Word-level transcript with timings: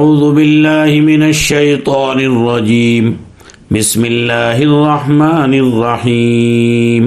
أعوذ 0.00 0.24
بالله 0.34 0.90
من 1.10 1.22
الشيطان 1.22 2.18
الرجيم. 2.32 3.04
بسم 3.76 4.02
الله 4.12 4.58
الرحمن 4.70 5.52
الرحيم. 5.64 7.02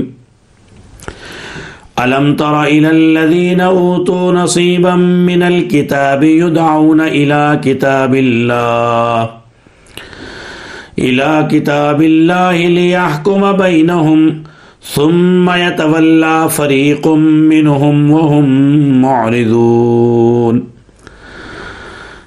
ألم 2.04 2.26
تر 2.36 2.56
إلى 2.64 2.90
الذين 3.00 3.62
أوتوا 3.62 4.32
نصيبا 4.32 4.96
من 5.30 5.42
الكتاب 5.44 6.24
يدعون 6.24 7.02
إلى 7.02 7.60
كتاب 7.66 8.14
الله 8.16 9.30
إلى 11.00 11.48
كتاب 11.52 12.00
الله 12.02 12.58
ليحكم 12.68 13.42
بينهم 13.52 14.20
ثم 14.82 15.46
يتولى 15.66 16.38
فريق 16.50 17.08
منهم 17.54 18.12
وهم 18.12 18.46
معرضون. 19.02 20.73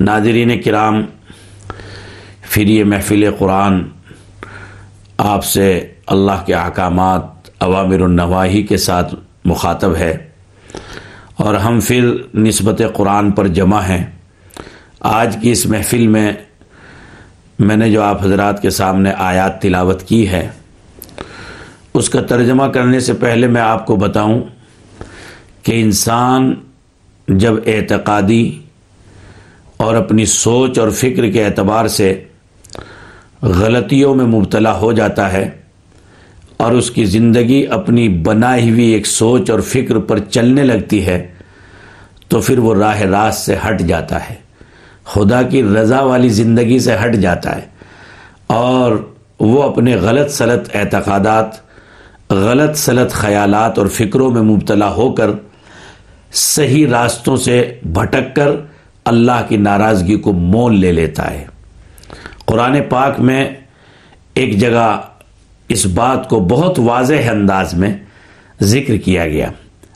ناظرین 0.00 0.62
کرام، 0.62 1.02
پھر 2.40 2.66
یہ 2.66 2.84
محفل 2.84 3.30
قرآن 3.38 3.82
آپ 5.18 5.44
سے 5.44 5.92
اللہ 6.06 6.44
کے 6.46 6.54
احکامات 6.54 7.22
عوامر 7.60 8.00
النواحی 8.00 8.62
کے 8.62 8.76
ساتھ 8.76 9.14
مخاطب 9.44 9.96
ہے 9.96 10.28
اور 11.36 11.54
ہم 11.54 11.80
پھر 11.80 12.12
نسبت 12.34 12.82
قرآن 12.94 13.30
پر 13.30 13.46
جمع 13.46 13.80
ہیں۔ 13.80 14.04
آج 15.00 15.36
کی 15.42 15.50
اس 15.50 15.66
محفل 15.66 16.06
میں 16.06 16.32
میں 17.58 17.76
نے 17.76 17.90
جو 17.90 18.02
آپ 18.02 18.24
حضرات 18.24 18.62
کے 18.62 18.70
سامنے 18.70 19.12
آیات 19.16 19.62
تلاوت 19.62 20.02
کی 20.02 20.28
ہے، 20.28 20.48
اس 21.94 22.10
کا 22.10 22.22
ترجمہ 22.22 22.64
کرنے 22.64 23.00
سے 23.00 23.12
پہلے 23.12 23.46
میں 23.46 23.62
آپ 23.62 23.86
کو 23.86 23.96
بتاؤں 23.96 24.42
کہ 25.62 25.80
انسان 25.82 26.54
جب 27.28 27.54
اعتقادی 27.66 28.58
اور 29.86 29.94
اپنی 29.94 30.26
سوچ 30.26 30.78
اور 30.78 30.88
فکر 30.88 31.30
کے 31.30 31.44
اعتبار 31.44 31.88
سے 31.88 32.24
غلطیوں 33.42 34.14
میں 34.14 34.24
مبتلا 34.24 34.78
ہو 34.78 34.92
جاتا 34.92 35.32
ہے 35.32 35.50
اور 36.56 36.72
اس 36.72 36.90
کی 36.90 37.04
زندگی 37.04 37.66
اپنی 37.70 38.08
بنائی 38.08 38.70
ہوئی 38.70 38.84
ایک 38.84 39.06
سوچ 39.06 39.50
اور 39.50 39.60
فکر 39.60 39.98
پر 39.98 40.18
چلنے 40.18 40.64
لگتی 40.64 41.06
ہے، 41.06 41.26
تو 42.28 42.40
پھر 42.40 42.58
وہ 42.58 42.74
راہ 42.74 43.00
راست 43.00 43.40
سے 43.40 43.56
ہٹ 43.68 43.80
جاتا 43.80 44.30
ہے۔ 44.30 44.34
خدا 45.04 45.42
کی 45.42 45.62
رضا 45.62 46.00
والی 46.00 46.28
زندگی 46.28 46.78
سے 46.78 46.96
ہٹ 47.04 47.14
جاتا 47.14 47.56
ہے۔ 47.56 47.62
اور 48.46 49.12
وہ 49.40 49.62
اپنے 49.62 49.96
غلط 49.96 50.30
سلط 50.30 50.76
اعتقادات، 50.76 51.46
غلط 52.30 52.76
سلط 52.76 53.12
خیالات 53.12 53.78
اور 53.78 53.86
فکروں 53.86 54.30
میں 54.30 54.42
مبتلا 54.42 54.90
ہو 54.90 55.12
کر 55.12 55.30
صحیح 56.32 56.86
راستوں 56.90 57.36
سے 57.36 57.74
بھٹک 57.82 58.36
کر 58.36 58.50
اللہ 59.06 59.46
کی 59.48 59.56
ناراضگی 59.56 60.16
کو 60.16 60.32
مول 60.32 60.78
لے 60.80 60.92
لیتا 60.92 61.30
ہے۔ 61.30 61.44
قرآن 62.46 62.76
پاک 62.88 63.20
میں 63.20 63.48
ایک 64.34 64.58
جگہ 64.58 65.00
اس 65.68 65.86
بات 65.86 66.28
کو 66.28 66.40
بہت 66.40 66.78
واضح 66.78 67.30
انداز 67.30 67.74
میں 67.74 67.96
ذکر 68.60 68.96
کیا 68.96 69.28
گیا۔ 69.28 69.50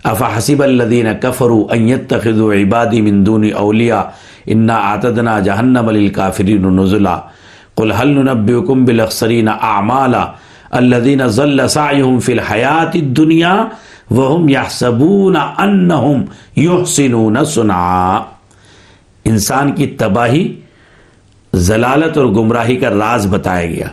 افا 0.05 0.39
حسب 0.39 0.63
الدین 0.63 1.07
کفرو 1.23 1.67
ایتخذ 1.71 2.41
عبادی 2.41 3.01
من 3.01 3.27
دون 3.27 3.45
اولیاء 3.55 4.03
انا 4.47 4.75
آتدنا 4.75 5.41
جہنم 5.41 5.91
للکافرین 5.91 6.77
نزلا۔ 6.77 7.19
قل 7.75 7.93
هل 7.93 8.09
ننبئکم 8.09 8.85
بالاخسرین 8.85 9.49
اعمالا 9.49 10.27
الذین 10.71 11.27
ظل 11.27 11.69
سعیهم 11.69 12.19
فی 12.19 12.33
الحیات 12.33 12.97
الدنیا 12.97 13.55
وهم 14.11 14.49
یحسبون 14.49 15.37
انہم 15.37 16.25
یحسنون 16.57 17.45
صنعا 17.45 18.19
انسان 19.25 19.73
کی 19.73 19.87
تباہی، 19.99 20.47
ضلالت 21.53 22.19
اور 22.19 22.27
گمراہی 22.27 22.77
کا 22.77 22.91
راز 22.91 23.27
بتایا 23.27 23.67
گیا 23.67 23.87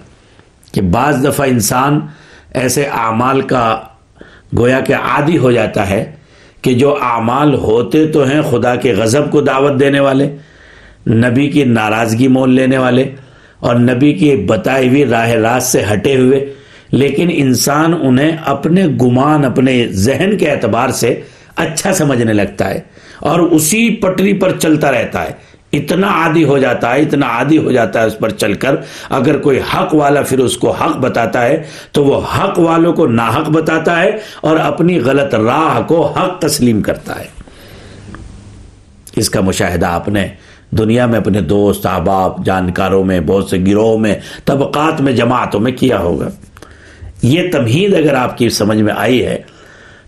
کہ 0.73 0.81
بعض 0.91 1.23
دفعہ 1.25 1.47
انسان 1.49 1.99
ایسے 2.53 2.85
اعمال 2.95 3.41
کا 3.41 3.65
گویا 4.57 4.79
کہ 4.79 4.95
عادی 4.95 5.37
ہو 5.37 5.51
جاتا 5.51 5.89
ہے 5.89 6.03
کہ 6.61 6.73
جو 6.73 6.95
اعمال 7.01 7.53
ہوتے 7.55 8.05
تو 8.11 8.23
ہیں 8.25 8.41
خدا 8.41 8.75
کے 8.75 8.93
غضب 8.93 9.31
کو 9.31 9.41
دعوت 9.41 9.79
دینے 9.79 9.99
والے، 9.99 10.27
نبی 11.07 11.47
کی 11.49 11.63
ناراضگی 11.63 12.27
مول 12.27 12.53
لینے 12.55 12.77
والے 12.77 13.09
اور 13.59 13.75
نبی 13.75 14.13
کی 14.13 14.35
بتائی 14.47 14.89
ہوئی 14.89 15.05
راہ 15.05 15.29
راست 15.43 15.67
سے 15.67 15.83
ہٹے 15.93 16.15
ہوئے، 16.17 16.45
لیکن 16.91 17.29
انسان 17.33 17.93
انہیں 18.01 18.37
اپنے 18.45 18.85
گمان، 19.01 19.45
اپنے 19.45 19.87
ذہن 20.05 20.37
کے 20.37 20.49
اعتبار 20.51 20.89
سے 20.99 21.19
اچھا 21.57 21.93
سمجھنے 21.93 22.33
لگتا 22.33 22.69
ہے 22.69 22.79
اور 23.19 23.39
اسی 23.39 23.95
پٹری 23.95 24.33
پر 24.33 24.57
چلتا 24.59 24.91
رہتا 24.91 25.23
ہے۔ 25.23 25.31
اتنا 25.73 26.07
عادی 26.07 26.43
ہو 26.43 26.57
جاتا 26.57 26.93
ہے، 26.93 27.01
اتنا 27.01 27.27
عادی 27.27 27.57
ہو 27.57 27.71
جاتا 27.71 28.01
ہے 28.01 28.05
اس 28.05 28.19
پر 28.19 28.29
چل 28.29 28.53
کر۔ 28.53 28.75
اگر 29.09 29.37
کوئی 29.37 29.59
حق 29.73 29.95
والا 29.95 30.21
پھر 30.21 30.39
اس 30.39 30.57
کو 30.57 30.71
حق 30.71 30.97
بتاتا 30.97 31.45
ہے، 31.45 31.63
تو 31.91 32.05
وہ 32.05 32.21
حق 32.37 32.59
والوں 32.59 32.93
کو 32.93 33.07
ناحق 33.07 33.49
بتاتا 33.49 34.01
ہے 34.01 34.17
اور 34.41 34.57
اپنی 34.57 34.99
غلط 34.99 35.35
راہ 35.35 35.81
کو 35.81 36.05
حق 36.05 36.41
تسلیم 36.41 36.81
کرتا 36.81 37.19
ہے۔ 37.19 37.25
اس 39.15 39.29
کا 39.29 39.41
مشاہدہ 39.41 39.85
آپ 39.85 40.09
نے 40.09 40.27
دنیا 40.71 41.05
میں 41.05 41.19
اپنے 41.19 41.41
دوست، 41.41 41.85
احباب، 41.85 42.45
جانکاروں 42.45 43.03
میں، 43.03 43.19
بہت 43.19 43.49
سے 43.49 43.57
گروہوں 43.67 43.97
میں، 43.97 44.15
طبقات 44.45 45.01
میں، 45.01 45.13
جماعتوں 45.13 45.59
میں 45.59 45.71
کیا 45.71 45.99
ہوگا۔ 45.99 46.29
یہ 47.21 47.51
تمہید 47.51 47.93
اگر 47.93 48.13
آپ 48.13 48.37
کی 48.37 48.49
سمجھ 48.49 48.77
میں 48.77 48.93
آئی 48.97 49.25
ہے 49.25 49.41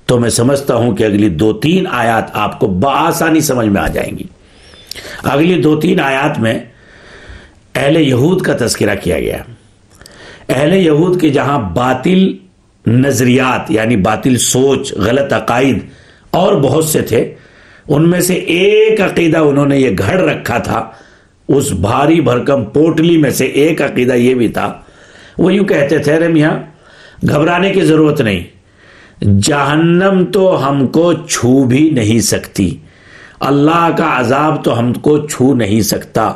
تو 0.09 0.19
میں 0.19 0.29
سمجھتا 0.29 0.75
ہوں 0.75 0.95
کہ 0.95 1.03
اگلی 1.03 1.29
دو 1.29 1.53
تین 1.53 1.83
آیات 1.91 2.23
آپ 2.33 2.59
کو 2.59 2.67
بآسانی 2.67 3.39
سمجھ 3.39 3.67
میں 3.67 3.81
آ 3.81 3.87
جائیں 3.87 4.17
گی۔ 4.17 4.23
اگلی 5.23 5.61
دو 5.61 5.79
تین 5.79 5.99
آیات 5.99 6.39
میں 6.39 6.59
اہل 7.75 7.97
یہود 7.97 8.41
کا 8.41 8.53
تذکرہ 8.59 8.95
کیا 9.03 9.19
گیا۔ 9.19 9.37
اہل 10.49 10.73
یہود 10.73 11.21
کے 11.21 11.29
جہاں 11.29 11.69
باطل 11.69 12.33
نظریات 12.87 13.71
یعنی 13.71 13.97
باطل 13.97 14.37
سوچ، 14.37 14.93
غلط 14.93 15.33
عقائد 15.33 15.77
اور 16.29 16.53
بہت 16.53 16.85
سے 16.85 17.01
تھے، 17.01 17.35
ان 17.87 18.09
میں 18.09 18.21
سے 18.21 18.33
ایک 18.33 19.01
عقیدہ 19.01 19.37
انہوں 19.37 19.65
نے 19.65 19.77
یہ 19.77 19.89
گھڑ 19.97 20.17
رکھا 20.17 20.57
تھا۔ 20.57 20.91
اس 21.47 21.71
بھاری 21.71 22.21
بھرکم 22.21 22.65
پوٹلی 22.65 23.17
میں 23.17 23.29
سے 23.29 23.45
ایک 23.45 23.81
عقیدہ 23.81 24.13
یہ 24.13 24.35
بھی 24.35 24.47
تھا۔ 24.47 24.73
وہ 25.37 25.53
یوں 25.53 25.65
کہتے 25.65 25.97
تھے 25.97 26.19
رے 26.19 26.27
میاں، 26.27 26.57
گھبرانے 27.29 27.71
کی 27.71 27.81
ضرورت 27.81 28.21
نہیں۔ 28.21 28.58
جہنم 29.21 30.25
تو 30.33 30.69
ہم 30.69 30.87
کو 30.87 31.13
چھو 31.13 31.63
بھی 31.63 31.89
نہیں 31.89 32.19
سکتی۔ 32.19 32.77
اللہ 33.39 33.89
کا 33.97 34.19
عذاب 34.19 34.63
تو 34.63 34.79
ہم 34.79 34.93
کو 34.93 35.27
چھو 35.27 35.53
نہیں 35.53 35.81
سکتا۔ 35.81 36.33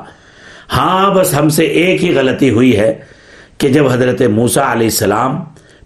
ہاں 0.73 1.15
بس 1.15 1.33
ہم 1.33 1.49
سے 1.49 1.63
ایک 1.63 2.03
ہی 2.03 2.15
غلطی 2.15 2.49
ہوئی 2.49 2.77
ہے 2.77 2.93
کہ 3.57 3.69
جب 3.69 3.87
حضرت 3.87 4.21
موسا 4.21 4.71
علیہ 4.71 4.87
السلام 4.87 5.37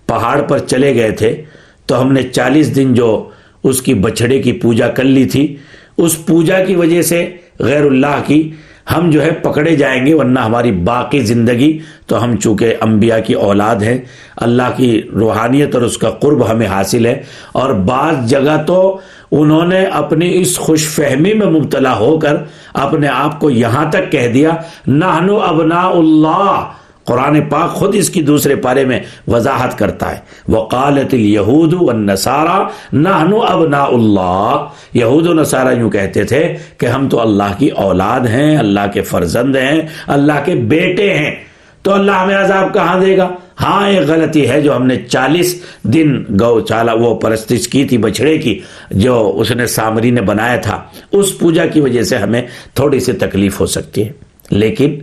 پہاڑ 0.07 0.41
پر 0.41 0.57
چلے 0.57 0.95
گئے 0.95 1.11
تھے، 1.11 1.43
تو 1.85 2.01
ہم 2.01 2.13
نے 2.13 2.23
چالیس 2.23 2.75
دن 2.75 2.93
جو 2.93 3.29
اس 3.63 3.81
کی 3.81 3.93
بچھڑے 3.93 4.41
کی 4.41 4.51
پوجا 4.51 4.87
کر 4.87 5.03
لی 5.03 5.25
تھی۔ 5.25 5.55
اس 5.97 6.25
پوجا 6.25 6.63
کی 6.63 6.75
وجہ 6.75 7.01
سے 7.01 7.35
غیر 7.59 7.85
اللہ 7.85 8.21
کی 8.25 8.51
ہم 8.95 9.09
جو 9.09 9.23
ہے 9.23 9.31
پکڑے 9.31 9.75
جائیں 9.75 10.05
گے، 10.05 10.13
ورنہ 10.13 10.39
ہماری 10.39 10.71
باقی 10.71 11.19
زندگی 11.19 11.77
تو 12.07 12.23
ہم 12.23 12.35
چونکہ 12.37 12.75
انبیاء 12.81 13.17
کی 13.25 13.33
اولاد 13.33 13.75
ہیں، 13.75 13.97
اللہ 14.35 14.71
کی 14.75 15.01
روحانیت 15.15 15.75
اور 15.75 15.83
اس 15.83 15.97
کا 15.97 16.09
قرب 16.09 16.51
ہمیں 16.51 16.67
حاصل 16.67 17.05
ہے۔ 17.05 17.21
اور 17.51 17.73
بعض 17.73 18.29
جگہ 18.29 18.57
تو 18.67 18.97
انہوں 19.31 19.67
نے 19.67 19.83
اپنی 19.83 20.41
اس 20.41 20.57
خوش 20.57 20.87
فہمی 20.87 21.33
میں 21.33 21.47
مبتلا 21.47 21.97
ہو 21.99 22.19
کر 22.19 22.37
اپنے 22.73 23.07
آپ 23.07 23.39
کو 23.39 23.49
یہاں 23.49 23.91
تک 23.91 24.11
کہہ 24.11 24.27
دیا 24.27 24.51
نہنو 24.87 25.37
ابنا 25.37 25.87
اللہ 25.87 26.63
قرآن 27.07 27.41
پاک 27.41 27.69
خود 27.69 27.95
اس 27.95 28.09
کی 28.09 28.21
دوسرے 28.21 28.55
پارے 28.55 28.85
میں 28.85 28.99
وضاحت 29.27 29.77
کرتا 29.77 30.11
ہے۔ 30.11 30.19
وقالت 30.49 31.13
الیہود 31.13 31.73
والنصارى 31.73 32.63
نحن 32.97 33.33
ابناء 33.47 33.85
اللہ 33.85 34.65
یہود 34.93 35.27
و 35.27 35.33
نصارہ 35.33 35.75
یوں 35.79 35.89
کہتے 35.89 36.23
تھے 36.23 36.55
کہ 36.77 36.85
ہم 36.85 37.09
تو 37.09 37.21
اللہ 37.21 37.53
کی 37.57 37.67
اولاد 37.67 38.19
ہیں، 38.19 38.57
اللہ 38.57 38.79
کے 38.93 39.01
فرزند 39.01 39.55
ہیں، 39.55 39.81
اللہ 40.07 40.33
کے 40.45 40.55
بیٹے 40.55 41.13
ہیں۔ 41.13 41.35
تو 41.81 41.93
اللہ 41.93 42.11
ہمیں 42.11 42.35
عذاب 42.35 42.73
کہاں 42.73 42.99
دے 42.99 43.17
گا؟ 43.17 43.29
ہاں 43.61 43.89
ایک 43.89 44.07
غلطی 44.07 44.49
ہے 44.49 44.61
جو 44.61 44.75
ہم 44.75 44.85
نے 44.85 44.95
چالیس 44.95 45.63
دن 45.83 46.23
گو 46.39 46.59
چالا 46.59 46.93
وہ 46.93 47.15
پرستش 47.15 47.67
کی 47.67 47.85
تھی 47.85 47.97
بچھڑے 47.97 48.37
کی، 48.37 48.59
جو 48.91 49.35
اس 49.39 49.51
نے 49.51 49.67
سامری 49.67 50.11
نے 50.11 50.21
بنایا 50.21 50.55
تھا۔ 50.55 50.83
اس 51.11 51.39
پوجا 51.39 51.65
کی 51.65 51.79
وجہ 51.81 52.03
سے 52.03 52.17
ہمیں 52.17 52.41
تھوڑی 52.73 52.99
سی 52.99 53.11
تکلیف 53.11 53.59
ہو 53.59 53.65
سکتی 53.65 54.05
ہے۔ 54.05 54.11
لیکن 54.49 54.99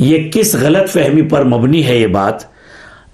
یہ 0.00 0.30
کس 0.32 0.54
غلط 0.54 0.90
فہمی 0.90 1.22
پر 1.22 1.44
مبنی 1.44 1.84
ہے 1.86 1.96
یہ 1.98 2.06
بات؟ 2.06 2.44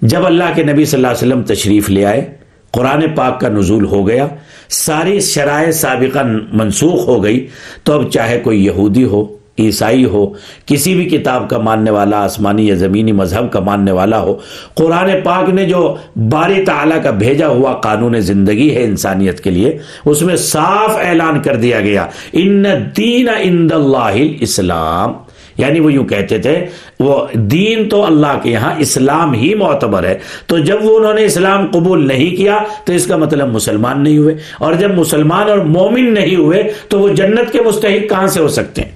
جب 0.03 0.27
اللہ 0.27 0.53
کے 0.55 0.63
نبی 0.63 0.85
صلی 0.85 0.99
اللہ 0.99 1.09
علیہ 1.09 1.27
وسلم 1.27 1.43
تشریف 1.43 1.91
لے 1.91 2.05
آئے، 2.05 2.25
قرآن 2.73 3.03
پاک 3.15 3.41
کا 3.41 3.49
نزول 3.49 3.85
ہو 3.85 4.07
گیا، 4.09 4.27
ساری 4.71 5.21
شرائع 5.21 5.71
سابقہ 5.71 6.23
منسوخ 6.53 7.07
ہو 7.09 7.23
گئی، 7.25 7.47
تو 7.85 7.93
اب 7.93 8.11
چاہے 8.11 8.39
کوئی 8.45 8.65
یہودی 8.65 9.05
ہو، 9.05 9.25
عیسائی 9.59 10.05
ہو، 10.05 10.25
کسی 10.67 10.95
بھی 10.95 11.05
کتاب 11.09 11.49
کا 11.51 11.59
ماننے 11.59 11.91
والا، 11.91 12.23
آسمانی 12.25 12.67
یا 12.69 12.75
زمینی 12.75 13.13
مذہب 13.13 13.51
کا 13.53 13.61
ماننے 13.61 13.93
والا 13.93 14.21
ہو، 14.21 14.37
قرآن 14.75 15.11
پاک 15.25 15.49
نے 15.49 15.65
جو 15.65 15.83
باری 16.31 16.65
تعالیٰ 16.65 17.03
کا 17.03 17.11
بھیجا 17.11 17.49
ہوا 17.49 17.73
قانون 17.81 18.21
زندگی 18.21 18.75
ہے 18.75 18.85
انسانیت 18.85 19.41
کے 19.41 19.51
لیے، 19.51 19.77
اس 20.05 20.23
میں 20.23 20.37
صاف 20.37 20.99
اعلان 21.03 21.43
کر 21.43 21.57
دیا 21.57 21.81
گیا، 21.81 22.07
ان 22.33 22.65
دین 22.97 23.29
اند 23.39 23.73
اللہ 23.73 24.23
اسلام 24.41 25.13
یعنی 25.59 25.81
وہ 25.81 25.93
یوں 25.93 26.05
کہتے 26.05 26.39
تھے، 26.39 26.67
وہ 27.01 27.27
دین 27.35 27.89
تو 27.89 28.07
اللہ 28.07 28.39
کے 28.43 28.51
یہاں 28.51 28.75
اسلام 28.79 29.33
ہی 29.33 29.55
معتبر 29.55 30.05
ہے۔ 30.05 30.19
تو 30.47 30.59
جب 30.59 30.77
وہ 30.83 30.99
انہوں 30.99 31.15
نے 31.15 31.25
اسلام 31.25 31.67
قبول 31.73 32.09
نہیں 32.09 32.37
کیا، 32.37 32.59
تو 32.85 32.93
اس 32.93 33.07
کا 33.07 33.17
مطلب 33.17 33.49
مسلمان 33.49 34.03
نہیں 34.03 34.19
ہوئے۔ 34.19 34.35
اور 34.59 34.75
جب 34.75 34.95
مسلمان 34.95 35.49
اور 35.49 35.59
مومن 35.59 36.15
نہیں 36.15 36.37
ہوئے، 36.37 36.63
تو 36.89 37.01
وہ 37.01 37.09
جنت 37.09 37.53
کے 37.53 37.61
مستحق 37.61 38.11
کہاں 38.11 38.27
سے 38.27 38.41
ہو 38.41 38.49
سکتے 38.49 38.83
ہیں؟ 38.83 38.91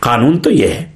قانون 0.00 0.38
تو 0.38 0.50
یہ 0.50 0.68
ہے۔ 0.68 0.87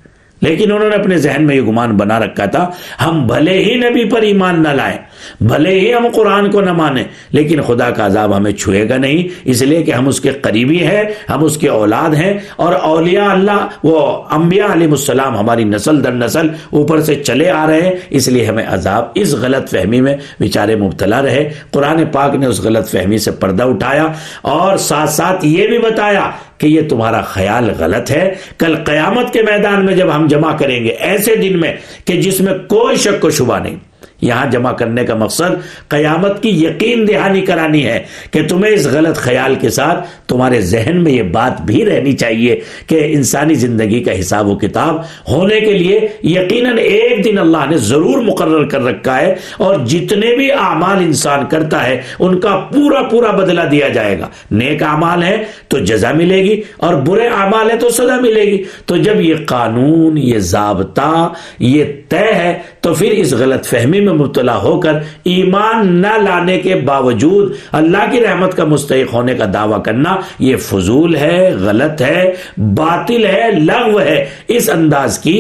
لیکن 0.43 0.73
انہوں 0.73 0.89
نے 0.89 0.97
اپنے 0.97 1.19
ذہن 1.19 1.47
میں 1.47 1.57
یہ 1.57 1.63
گمان 1.63 1.97
بنا 1.97 2.19
رکھا 2.21 2.47
تھا، 2.47 2.69
ہم 3.01 3.27
بھلے 3.27 3.57
ہی 3.65 3.75
نبی 3.79 4.05
پر 4.11 4.23
ایمان 4.23 4.63
نہ 4.63 4.69
لائیں، 4.77 4.97
بھلے 5.41 5.79
ہی 5.79 5.93
ہم 5.95 6.07
قرآن 6.15 6.51
کو 6.51 6.61
نہ 6.61 6.73
مانیں، 6.73 7.05
لیکن 7.33 7.61
خدا 7.67 7.91
کا 7.91 8.07
عذاب 8.07 8.37
ہمیں 8.37 8.51
چھوئے 8.53 8.89
گا 8.89 8.97
نہیں، 8.97 9.29
اس 9.45 9.63
لیے 9.63 9.83
کہ 9.83 9.93
ہم 9.93 10.09
اس 10.09 10.21
کے 10.21 10.31
قریبی 10.43 10.81
ہیں، 10.87 11.05
ہم 11.31 11.45
اس 11.45 11.57
کے 11.57 11.69
اولاد 11.69 12.15
ہیں، 12.15 12.33
اور 12.57 12.73
اولیاء 12.83 13.31
اللہ، 13.31 13.67
وہ 13.85 14.01
انبیاء 14.37 14.73
علیہ 14.73 14.89
السلام 14.91 15.39
ہماری 15.39 15.65
نسل 15.65 16.03
در 16.05 16.13
نسل 16.15 16.49
اوپر 16.71 17.01
سے 17.03 17.15
چلے 17.15 17.51
آ 17.51 17.67
رہے 17.67 17.81
ہیں، 17.83 17.93
اس 18.11 18.29
لیے 18.29 18.47
ہمیں 18.47 18.65
عذاب 18.67 19.05
اس 19.15 19.35
غلط 19.43 19.71
فہمی 19.71 20.01
میں 20.01 20.17
بیچارے 20.41 20.77
مبتلا 20.77 21.23
رہے۔ 21.23 21.49
قرآن 21.71 22.05
پاک 22.13 22.35
نے 22.35 22.47
اس 22.47 22.61
غلط 22.65 22.91
فہمی 22.91 23.19
سے 23.19 23.31
پردہ 23.41 23.63
اٹھایا، 23.63 24.07
اور 24.43 24.77
ساتھ 24.89 25.11
ساتھ 25.11 25.47
یہ 25.47 25.67
بھی 25.67 25.79
بتایا 25.79 26.31
کہ 26.63 26.67
یہ 26.67 26.89
تمہارا 26.89 27.21
خیال 27.21 27.71
غلط 27.79 28.11
ہے۔ 28.11 28.35
کل 28.59 28.77
قیامت 28.85 29.33
کے 29.33 29.43
میدان 29.43 29.87
میں 29.87 29.95
جب 29.95 30.15
ہم 30.15 30.27
جمع 30.27 30.57
کریں 30.57 30.85
گے 30.85 30.89
ایسے 30.89 31.37
دن 31.37 31.61
میں 31.61 31.73
کہ 32.05 32.23
جس 32.23 32.41
میں 32.41 32.59
کوئی 32.59 32.97
شک 32.97 33.25
و 33.25 33.31
شبہ 33.31 33.59
نہیں۔ 33.59 33.92
یہاں 34.23 34.51
جمع 34.51 34.73
کرنے 34.73 35.05
کا 35.05 35.15
مقصد 35.15 35.89
قیامت 35.89 36.43
کی 36.43 36.49
یقین 36.49 37.09
دہانی 37.09 37.41
کرانی 37.41 37.87
ہے 37.87 38.03
کہ 38.31 38.49
تمہیں 38.49 38.73
اس 38.73 38.87
غلط 38.87 39.17
خیال 39.17 39.55
کے 39.55 39.71
ساتھ 39.71 40.09
تمہارے 40.29 40.61
ذہن 40.61 41.05
میں 41.05 41.13
یہ 41.13 41.23
بات 41.23 41.61
بھی 41.63 41.85
رہنی 41.87 42.13
چاہیے 42.13 42.61
کہ 42.87 43.01
انسانی 43.13 43.55
زندگی 43.55 44.01
کا 44.01 44.21
حساب 44.21 44.49
و 44.49 44.57
کتاب 44.57 44.97
ہونے 45.29 45.61
کے 45.61 45.73
لیے 45.73 46.09
یقیناً 46.23 46.79
ایک 46.79 47.25
دن 47.25 47.39
اللہ 47.39 47.71
نے 47.71 47.77
ضرور 47.77 48.23
مقرر 48.23 48.65
کر 48.65 48.85
رکھا 48.85 49.21
ہے 49.21 49.35
اور 49.59 49.75
جتنے 49.87 50.37
بھی 50.37 50.53
اعمال 50.53 50.97
انسان 50.97 51.47
کرتا 51.47 51.87
ہے 51.87 52.03
ان 52.19 52.41
کا 52.41 52.57
پورا 52.75 53.03
پورا 53.03 53.31
بدلہ 53.31 53.61
دیا 53.71 53.89
جائے 53.89 54.19
گا۔ 54.19 54.29
نیک 54.51 54.83
اعمال 54.83 55.23
ہے 55.23 55.45
تو 55.69 55.79
جزا 55.79 56.13
ملے 56.13 56.37
گی 56.37 56.61
اور 56.77 56.95
برے 56.95 57.27
اعمال 57.27 57.71
ہے 57.71 57.77
تو 57.77 57.91
سزا 57.91 58.21
ملے 58.21 58.43
گی۔ 58.43 58.63
تو 58.87 58.97
جب 58.97 59.21
یہ 59.21 59.35
قانون، 59.47 60.19
یہ 60.19 60.39
ضابطہ، 60.39 61.33
یہ 61.59 61.85
طے 62.13 62.33
ہے، 62.35 62.53
تو 62.81 62.95
پھر 62.95 63.11
اس 63.11 63.33
غلط 63.33 63.67
فہمی 63.67 64.01
میں 64.01 64.13
مبتلا 64.13 64.57
ہو 64.63 64.79
کر 64.81 64.95
ایمان 65.25 65.93
نہ 66.03 66.13
لانے 66.23 66.59
کے 66.59 66.75
باوجود 66.85 67.53
اللہ 67.73 68.11
کی 68.11 68.21
رحمت 68.21 68.57
کا 68.57 68.65
مستحق 68.65 69.13
ہونے 69.15 69.35
کا 69.35 69.45
دعویٰ 69.55 69.83
کرنا 69.83 70.17
یہ 70.39 70.57
فضول 70.57 71.17
ہے، 71.17 71.55
غلط 71.61 72.03
ہے، 72.03 72.33
باطل 72.77 73.27
ہے، 73.27 73.51
لغو 73.59 74.01
ہے۔ 74.01 74.25
اس 74.49 74.71
انداز 74.71 75.19
کی 75.19 75.37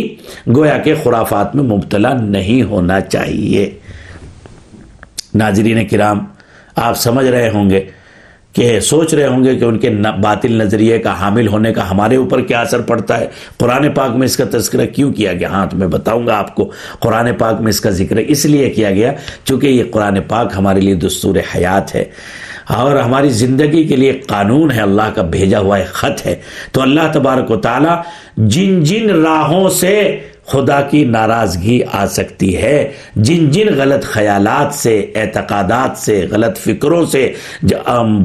گویا 0.56 0.78
کے 0.78 0.94
خرافات 1.02 1.56
میں 1.56 1.64
مبتلا 1.64 2.12
نہیں 2.14 2.62
ہونا 2.62 3.00
چاہیے۔ 3.00 3.70
ناظرین 5.34 5.86
کرام، 5.86 6.24
آپ 6.76 6.98
سمجھ 6.98 7.26
رہے 7.26 7.48
ہوں 7.50 7.70
گے 7.70 7.84
کہ 8.52 8.80
سوچ 8.80 9.14
رہے 9.14 9.26
ہوں 9.26 9.44
گے 9.44 9.56
کہ 9.56 9.64
ان 9.64 9.78
کے 9.78 9.90
باطل 10.22 10.52
نظریے 10.52 10.98
کا 10.98 11.20
حامل 11.20 11.46
ہونے 11.48 11.72
کا 11.72 11.90
ہمارے 11.90 12.16
اوپر 12.16 12.40
کیا 12.40 12.60
اثر 12.60 12.80
پڑتا 12.80 13.20
ہے؟ 13.20 13.26
قرآن 13.56 13.90
پاک 13.90 14.10
میں 14.10 14.24
اس 14.24 14.36
کا 14.36 14.44
تذکرہ 14.50 14.86
کیوں 14.86 15.12
کیا 15.12 15.32
گیا؟ 15.32 15.48
ہاں 15.48 15.66
تو 15.66 15.76
میں 15.76 15.86
بتاؤں 15.86 16.26
گا 16.26 16.38
آپ 16.38 16.54
کو۔ 16.54 16.70
قرآن 17.00 17.28
پاک 17.38 17.60
میں 17.60 17.70
اس 17.70 17.80
کا 17.80 17.90
ذکر 17.90 18.16
اس 18.16 18.46
لیے 18.46 18.70
کیا 18.70 18.90
گیا 18.90 19.12
چونکہ 19.44 19.66
یہ 19.66 19.84
قرآن 19.90 20.18
پاک 20.28 20.52
ہمارے 20.56 20.80
لیے 20.80 20.94
دستور 20.94 21.36
حیات 21.56 21.94
ہے۔ 21.94 22.04
اور 22.68 22.96
ہماری 22.96 23.28
زندگی 23.28 23.84
کے 23.84 23.96
لیے 23.96 24.12
قانون 24.12 24.70
ہے، 24.70 24.80
اللہ 24.80 25.10
کا 25.14 25.22
بھیجا 25.22 25.58
ہوا 25.58 25.76
ایک 25.76 25.92
خط 25.92 26.26
ہے۔ 26.26 26.34
تو 26.72 26.82
اللہ 26.82 27.00
تبارک 27.12 27.50
و 27.50 27.56
تعالی 27.56 27.90
جن 28.36 28.84
جن 28.84 29.10
راہوں 29.10 29.68
سے 29.68 30.18
خدا 30.46 30.80
کی 30.80 31.04
ناراضگی 31.04 31.80
آ 31.92 32.06
سکتی 32.06 32.56
ہے۔ 32.56 32.90
جن 33.16 33.50
جن 33.50 33.66
غلط 33.76 34.04
خیالات 34.04 34.74
سے، 34.74 35.06
اعتقادات 35.14 35.98
سے، 35.98 36.26
غلط 36.30 36.58
فکروں 36.58 37.06
سے 37.06 37.32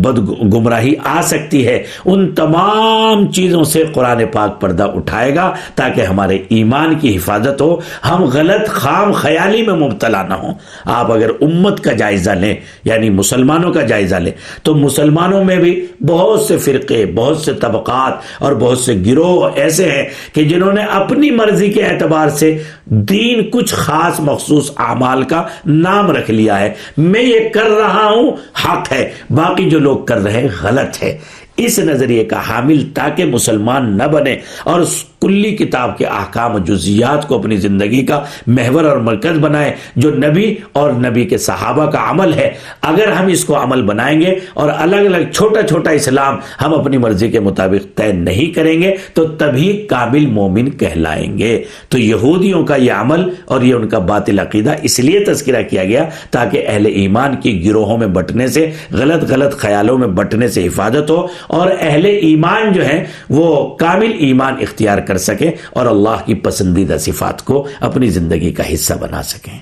بد 0.02 0.18
گمراہی 0.54 0.94
آ 1.04 1.22
سکتی 1.22 1.68
ہے، 1.68 1.84
ان 2.06 2.36
تمام 2.36 3.32
چیزوں 3.32 3.64
سے 3.64 3.84
قرآن 3.94 4.22
پاک 4.32 4.62
پردہ 4.62 4.84
اٹھائے 4.84 5.36
گا 5.36 5.54
تاکہ 5.76 6.02
ہمارے 6.02 6.38
ایمان 6.50 6.96
کی 6.96 7.16
حفاظت 7.18 7.62
ہو۔ 7.62 7.80
ہم 8.10 8.24
غلط 8.24 8.70
خام 8.70 9.12
خیالی 9.12 9.62
میں 9.62 9.76
مبتلا 9.76 10.24
نہ 10.24 10.34
ہوں۔ 10.34 10.54
آپ 10.86 11.12
اگر 11.12 11.30
امت 11.42 11.84
کا 11.84 11.92
جائزہ 11.92 12.32
لیں 12.32 12.56
یعنی 12.84 13.10
مسلمانوں 13.10 13.74
کا 13.74 13.82
جائزہ 13.82 14.16
لیں، 14.16 14.32
تو 14.64 14.76
مسلمانوں 14.76 15.44
میں 15.44 15.56
بھی 15.56 15.86
بہت 16.08 16.40
سے 16.40 16.58
فرقے، 16.58 17.06
بہت 17.06 17.38
سے 17.38 17.54
طبقات 17.54 18.44
اور 18.44 18.54
بہت 18.54 18.78
سے 18.78 18.96
گروہ 19.06 19.50
ایسے 19.56 19.92
ہیں 19.92 20.06
کہ 20.34 20.44
جنہوں 20.44 20.74
نے 20.74 20.84
اپنی 20.84 21.32
مرضی 21.32 21.72
کے 21.72 21.84
اعتبار 21.84 22.06
اعتبار 22.08 22.30
سے 22.30 22.64
دین 22.86 23.50
کچھ 23.50 23.74
خاص 23.74 24.20
مخصوص 24.20 24.72
اعمال 24.78 25.24
کا 25.24 25.44
نام 25.66 26.12
رکھ 26.12 26.32
لیا 26.32 26.60
ہے۔ 26.60 26.74
میں 26.98 27.22
یہ 27.22 27.50
کر 27.50 27.70
رہا 27.70 28.06
ہوں، 28.06 28.32
حق 28.66 28.92
ہے۔ 28.92 29.12
باقی 29.30 29.70
جو 29.70 29.80
لوگ 29.80 30.06
کر 30.06 30.18
رہے 30.18 30.42
ہیں، 30.42 30.48
غلط 30.62 31.04
ہے۔ 31.04 31.18
اس 31.58 31.80
نظریے 31.80 32.24
کا 32.24 32.50
حامل 32.50 32.90
تاکہ 32.94 33.26
مسلمان 33.26 33.98
نہ 33.98 34.04
بنے 34.04 34.38
اور 34.64 34.80
اس 34.80 35.04
کلی 35.22 35.52
کتاب 35.56 35.98
کے 35.98 36.06
احکام 36.06 36.56
و 36.56 36.60
جزیات 36.60 37.28
کو 37.28 37.40
اپنی 37.40 37.58
زندگی 37.58 38.06
کا 38.06 38.24
محور 38.48 38.84
اور 38.84 38.98
مرکز 38.98 39.40
بنائے 39.40 39.76
جو 39.96 40.10
نبی 40.16 40.56
اور 40.74 40.92
نبی 40.92 41.26
کے 41.26 41.38
صحابہ 41.38 41.92
کا 41.92 42.10
عمل 42.10 42.34
ہے۔ 42.34 42.54
اگر 42.82 43.12
ہم 43.12 43.28
اس 43.28 43.46
کو 43.46 43.64
عمل 43.64 43.82
بنائیں 43.82 44.22
گے 44.22 44.36
اور 44.54 44.70
الگ 44.78 44.96
الگ 44.96 45.32
چھوٹا 45.34 45.62
چھوٹا 45.64 45.92
اسلام 45.92 46.38
ہم 46.62 46.74
اپنی 46.74 46.98
مرضی 46.98 47.30
کے 47.30 47.40
مطابق 47.40 47.98
طے 47.98 48.12
نہیں 48.12 48.54
کریں 48.54 48.82
گے، 48.82 48.96
تو 49.14 49.26
تبھی 49.26 49.86
قابل 49.90 50.26
مومن 50.26 50.70
کہلائیں 50.70 51.38
گے۔ 51.38 51.64
تو 51.90 51.98
یہودیوں 51.98 52.64
کا 52.66 52.76
یہ 52.76 52.92
عمل 52.92 53.30
اور 53.46 53.62
یہ 53.62 53.74
ان 53.74 53.88
کا 53.88 54.00
باطل 54.00 54.40
عقیدہ 54.40 54.74
اس 54.82 55.00
لیے 55.00 55.20
تذکرہ 55.20 55.64
کیا 55.64 55.84
گیا 55.84 56.04
تاکہ 56.32 56.64
اہل 56.68 56.86
ایمان 56.86 57.36
کی 57.36 57.66
گروہوں 57.66 57.98
میں 57.98 58.08
بٹنے 58.08 58.48
سے، 58.48 58.72
غلط 58.92 59.24
غلط 59.32 59.58
خیالوں 59.58 59.98
میں 59.98 60.08
بٹنے 60.08 60.48
سے 60.48 60.68
حفاظت 60.68 61.10
ہو 61.10 61.28
اور 61.48 61.72
اہل 61.80 62.06
ایمان 62.06 62.72
جو 62.74 62.86
ہیں 62.86 63.04
وہ 63.30 63.76
کامل 63.76 64.12
ایمان 64.20 64.54
اختیار 64.62 64.98
کر 65.08 65.18
سکیں 65.18 65.52
اور 65.70 65.86
اللہ 65.86 66.26
کی 66.26 66.34
پسندیدہ 66.34 66.98
صفات 67.00 67.46
کو 67.46 67.68
اپنی 67.80 68.10
زندگی 68.10 68.52
کا 68.52 68.74
حصہ 68.74 68.94
بنا 68.94 69.24
سکیں۔ 69.24 69.60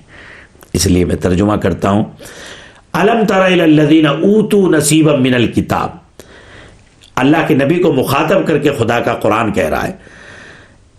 اس 0.74 0.86
لیے 0.86 1.06
میں 1.06 1.16
ترجمہ 1.16 1.56
کرتا 1.56 1.90
ہوں۔ 1.90 2.04
علم 2.94 3.25
ترین 3.25 4.06
اوتو 4.06 4.70
نصیب 4.72 5.10
من 5.10 5.34
الکتاب۔ 5.34 5.90
اللہ 7.16 7.38
کے 7.48 7.56
نبی 7.56 7.75
کو 7.75 7.94
مخاطب 7.94 8.48
کر 8.48 8.58
کے 8.58 8.70
خدا 8.80 9.00
کا 9.00 9.14
قرآن 9.14 9.54
کہہ 9.54 9.70
رہا 9.70 9.88
ہے۔ 9.88 9.92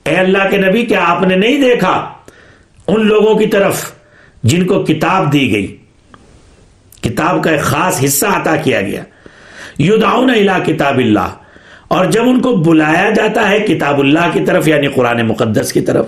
اے 0.04 0.16
اللہ 0.16 0.50
کے 0.50 0.56
نبی، 0.56 0.86
کیا 0.86 1.04
آپ 1.06 1.22
نے 1.22 1.36
نہیں 1.36 1.60
دیکھا 1.60 2.12
ان 2.86 3.06
لوگوں 3.06 3.34
کی 3.34 3.46
طرف 3.46 3.92
جن 4.42 4.66
کو 4.66 4.84
کتاب 4.84 5.32
دی 5.32 5.52
گئی؟ 5.52 5.76
کتاب 7.02 7.44
کا 7.44 7.50
ایک 7.50 7.60
خاص 7.60 8.04
حصہ 8.04 8.26
عطا 8.26 8.56
کیا 8.56 8.80
گیا۔ 8.80 9.02
یدعون 9.78 10.30
الى 10.30 10.72
کتاب 10.72 10.98
اللہ۔ 10.98 11.45
اور 11.88 12.04
جب 12.04 12.22
ان 12.22 12.40
کو 12.40 12.56
بلایا 12.56 13.10
جاتا 13.10 13.48
ہے 13.50 13.58
کتاب 13.60 14.00
اللہ 14.00 14.30
کی 14.32 14.40
طرف 14.46 14.68
یعنی 14.68 14.86
قرآن 14.86 15.26
مقدس 15.26 15.72
کی 15.72 15.80
طرف 15.80 16.06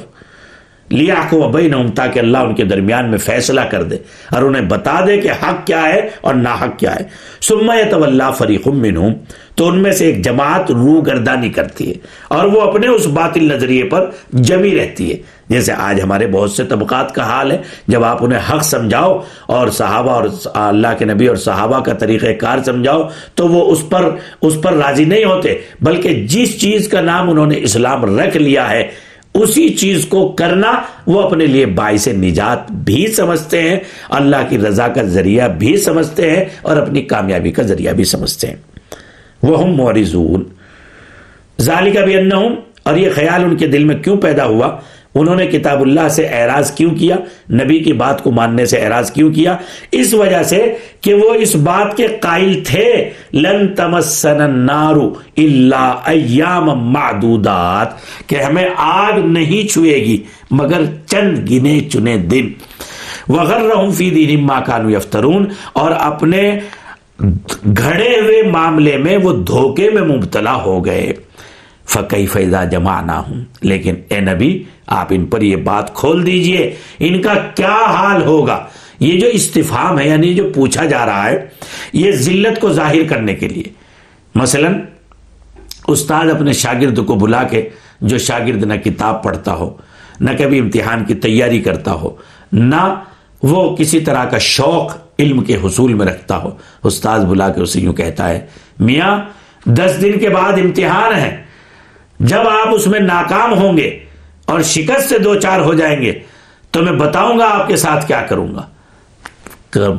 لیا 0.91 1.15
کو 1.31 1.51
تاکہ 1.95 2.19
اللہ 2.19 2.39
ان 2.39 2.55
کے 2.55 2.65
درمیان 2.65 3.11
میں 3.11 3.19
فیصلہ 3.19 3.61
کر 3.61 3.83
دے 3.83 3.97
اور 4.31 4.43
انہیں 4.43 4.63
بتا 4.63 5.01
دے 5.07 5.17
کہ 5.17 5.31
حق 5.31 5.67
کیا 5.67 5.83
ہے 5.83 6.09
اور 6.21 6.35
نا 6.35 6.55
حق 6.55 6.79
کیا 6.79 6.95
ہے۔ 6.95 7.05
سما 7.41 7.75
تو 7.91 8.05
اللہ 8.05 8.31
فریق 8.39 8.67
منہم، 8.67 9.13
تو 9.55 9.69
ان 9.69 9.83
میں 9.83 9.93
سے 9.93 10.07
ایک 10.07 10.25
جماعت 10.25 10.71
روح 10.71 11.01
گردانی 11.07 11.49
کرتی 11.49 11.89
ہے 11.89 11.95
اور 12.29 12.45
وہ 12.45 12.61
اپنے 12.61 12.89
اس 12.89 13.07
باطل 13.07 13.45
نظریے 13.45 13.85
پر 13.85 14.11
جمی 14.33 14.77
رہتی 14.77 15.13
ہے۔ 15.13 15.17
جیسے 15.49 15.73
آج 15.73 16.01
ہمارے 16.01 16.27
بہت 16.27 16.51
سے 16.51 16.65
طبقات 16.65 17.15
کا 17.15 17.23
حال 17.23 17.53
ہے، 17.53 17.59
جب 17.87 18.05
آپ 18.05 18.25
انہیں 18.25 18.41
حق 18.51 18.65
سمجھاؤ 18.65 19.23
اور 19.47 19.69
صحابہ 19.69 20.11
اور 20.11 20.25
اللہ 20.55 20.89
کے 20.99 21.05
نبی 21.05 21.27
اور 21.27 21.37
صحابہ 21.37 21.81
کا 21.81 21.93
طریقہ 21.93 22.33
کار 22.33 22.59
سمجھاؤ، 22.67 23.09
تو 23.35 23.49
وہ 23.49 23.73
اس 23.73 23.89
پر 23.89 24.11
اس 24.43 24.55
پر 24.63 24.73
راضی 24.73 25.05
نہیں 25.05 25.25
ہوتے، 25.25 25.55
بلکہ 25.81 26.27
جس 26.27 26.61
چیز 26.61 26.89
کا 26.89 27.01
نام 27.01 27.31
انہوں 27.31 27.47
نے 27.47 27.57
اسلام 27.57 28.19
رکھ 28.19 28.37
لیا 28.37 28.71
ہے 28.71 29.08
اسی 29.43 29.69
چیز 29.69 30.07
کو 30.07 30.29
کرنا 30.29 30.73
وہ 31.07 31.23
اپنے 31.23 31.47
لیے 31.47 31.67
باعث 31.67 32.09
نجات 32.09 32.73
بھی 32.73 33.07
سمجھتے 33.07 33.63
ہیں، 33.63 33.81
اللہ 34.09 34.37
کی 34.49 34.59
رضا 34.59 34.89
کا 34.89 35.03
ذریعہ 35.03 35.49
بھی 35.49 35.77
سمجھتے 35.77 36.31
ہیں 36.31 36.45
اور 36.63 36.77
اپنی 36.77 37.03
کامیابی 37.03 37.53
کا 37.53 37.63
ذریعہ 37.63 37.93
بھی 37.93 38.05
سمجھتے 38.05 38.47
ہیں۔ 38.47 38.57
وہ 39.43 39.63
ہم 39.63 39.71
مورزون 39.71 40.45
ظالی 41.61 41.91
کا 41.91 42.05
بھی 42.05 42.17
اور 42.83 42.97
یہ 42.97 43.11
خیال 43.15 43.45
ان 43.45 43.57
کے 43.57 43.67
دل 43.67 43.85
میں 43.85 43.97
کیوں 43.97 44.17
پیدا 44.17 44.45
ہوا؟ 44.45 44.79
انہوں 45.19 45.37
نے 45.37 45.47
کتاب 45.47 45.81
اللہ 45.83 46.09
سے 46.09 46.27
اعراض 46.27 46.71
کیوں 46.75 46.95
کیا؟ 46.95 47.17
نبی 47.53 47.79
کی 47.79 47.93
بات 47.93 48.23
کو 48.23 48.31
ماننے 48.31 48.67
سے 48.67 48.77
اعراض 48.77 49.11
کیوں 49.13 49.33
کیا؟ 49.35 49.57
اس 49.93 50.15
وجہ 50.15 50.43
سے 50.43 50.63
کہ 51.01 51.15
وہ 51.15 51.35
اس 51.35 51.55
بات 51.57 51.97
کے 51.97 52.07
قائل 52.21 52.63
تھے، 52.67 53.11
لن 53.33 53.67
تمسن 53.75 54.41
النار 54.41 54.97
الا 55.37 55.87
ایام 56.05 56.65
معدودات، 56.93 57.89
کہ 58.29 58.37
ہمیں 58.37 58.69
آگ 58.77 59.19
نہیں 59.25 59.69
چھوئے 59.69 59.97
گی، 59.97 60.23
مگر 60.51 60.85
چند 61.07 61.51
گنے 61.51 61.79
چنے 61.93 62.17
دن۔ 62.17 62.49
وغرہم 63.29 63.91
فی 63.91 64.11
دینہم 64.11 64.47
ما 64.47 64.61
کانوا 64.61 64.93
یفترون، 64.93 65.47
اور 65.73 65.91
اپنے 65.91 66.59
گھڑے 67.23 68.21
ہوئے 68.21 68.43
معاملے 68.43 68.97
میں 68.97 69.17
وہ 69.17 69.33
دھوکے 69.47 69.91
میں 69.91 70.03
مبتلا 70.03 70.55
ہو 70.55 70.85
گئے۔ 70.85 71.13
فقی 71.89 72.27
فیضا 72.27 72.65
جمع 72.65 73.01
نہ 73.01 73.13
ہوں 73.13 73.45
لیکن 73.61 73.95
اے 74.09 74.21
نبی، 74.21 74.63
آپ 74.87 75.07
ان 75.11 75.27
پر 75.27 75.43
یہ 75.43 75.57
بات 75.57 75.95
کھول 75.95 76.27
دیجیے۔ 76.27 76.75
ان 76.99 77.23
کا 77.23 77.35
کیا 77.55 77.85
حال 77.85 78.23
ہوگا؟ 78.23 78.67
یہ 79.01 79.21
جو 79.21 79.27
استفام 79.27 79.99
ہے 79.99 80.09
یعنی 80.09 80.35
جو 80.35 80.51
پوچھا 80.55 80.85
جا 80.85 81.07
رہا 81.07 81.31
ہے، 81.31 81.49
یہ 81.93 82.13
ذلت 82.13 82.61
کو 82.61 82.73
ظاہر 82.73 83.03
کرنے 83.09 83.35
کے 83.35 83.49
لیے۔ 83.49 83.63
مثلا، 84.35 84.69
استاد 85.89 86.27
اپنے 86.27 86.53
شاگرد 86.53 87.07
کو 87.07 87.15
بلا 87.15 87.43
کے 87.43 87.69
جو 88.01 88.19
شاگرد 88.19 88.65
نہ 88.65 88.75
کتاب 88.75 89.23
پڑھتا 89.23 89.55
ہو، 89.55 89.77
نہ 90.21 90.31
کبھی 90.39 90.59
امتحان 90.59 91.05
کی 91.05 91.15
تیاری 91.15 91.61
کرتا 91.61 91.93
ہو، 91.93 92.17
نہ 92.53 92.95
وہ 93.43 93.77
کسی 93.77 94.01
طرح 94.01 94.25
کا 94.25 94.39
شوق 94.39 94.97
علم 95.19 95.45
کے 95.45 95.57
حصول 95.57 95.95
میں 95.95 96.07
رکھتا 96.07 96.37
ہو، 96.37 96.51
استاد 96.85 97.21
بلا 97.21 97.49
کے 97.49 97.61
اسے 97.61 97.81
یوں 97.81 97.93
کہتا 97.93 98.29
ہے، 98.29 98.47
میاں، 98.81 99.21
دس 99.65 99.97
دن 100.03 100.19
کے 100.19 100.29
بعد 100.29 100.53
امتحان 100.53 101.15
ہے۔ 101.15 101.48
جب 102.21 102.49
آپ 102.49 102.75
اس 102.75 102.87
میں 102.87 103.01
ناکام 103.01 103.59
ہوں 103.59 103.77
گے 103.77 103.99
اور 104.45 104.61
شکست 104.61 105.09
سے 105.09 105.19
دو 105.19 105.35
چار 105.35 105.61
ہو 105.61 105.75
جائیں 105.75 106.03
گے 106.03 106.19
تو 106.71 106.83
میں 106.83 106.93
بتاؤں 106.93 107.39
گا 107.39 107.49
آپ 107.51 107.69
کے 107.69 107.77
ساتھ 107.77 108.07
کیا 108.07 108.21
کروں 108.21 108.55
گا۔ 108.55 108.63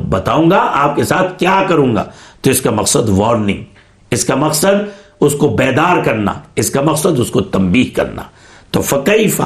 بتاؤں 0.08 0.50
گا 0.50 0.70
آپ 0.72 0.96
کے 0.96 1.04
ساتھ 1.04 1.38
کیا 1.38 1.62
کروں 1.68 1.94
گا۔ 1.94 2.04
تو 2.40 2.50
اس 2.50 2.60
کا 2.60 2.70
مقصد 2.70 3.08
وارننگ 3.08 3.62
اس 4.10 4.24
کا 4.24 4.34
مقصد 4.34 5.00
اس 5.20 5.32
کو 5.32 5.48
بیدار 5.48 6.04
کرنا، 6.04 6.32
اس 6.56 6.70
کا 6.70 6.80
مقصد 6.80 7.20
اس 7.20 7.30
کو 7.30 7.40
تنبیہ 7.40 7.96
کرنا۔ 7.96 8.22
تو 8.70 8.82
فقیفہ 8.82 9.42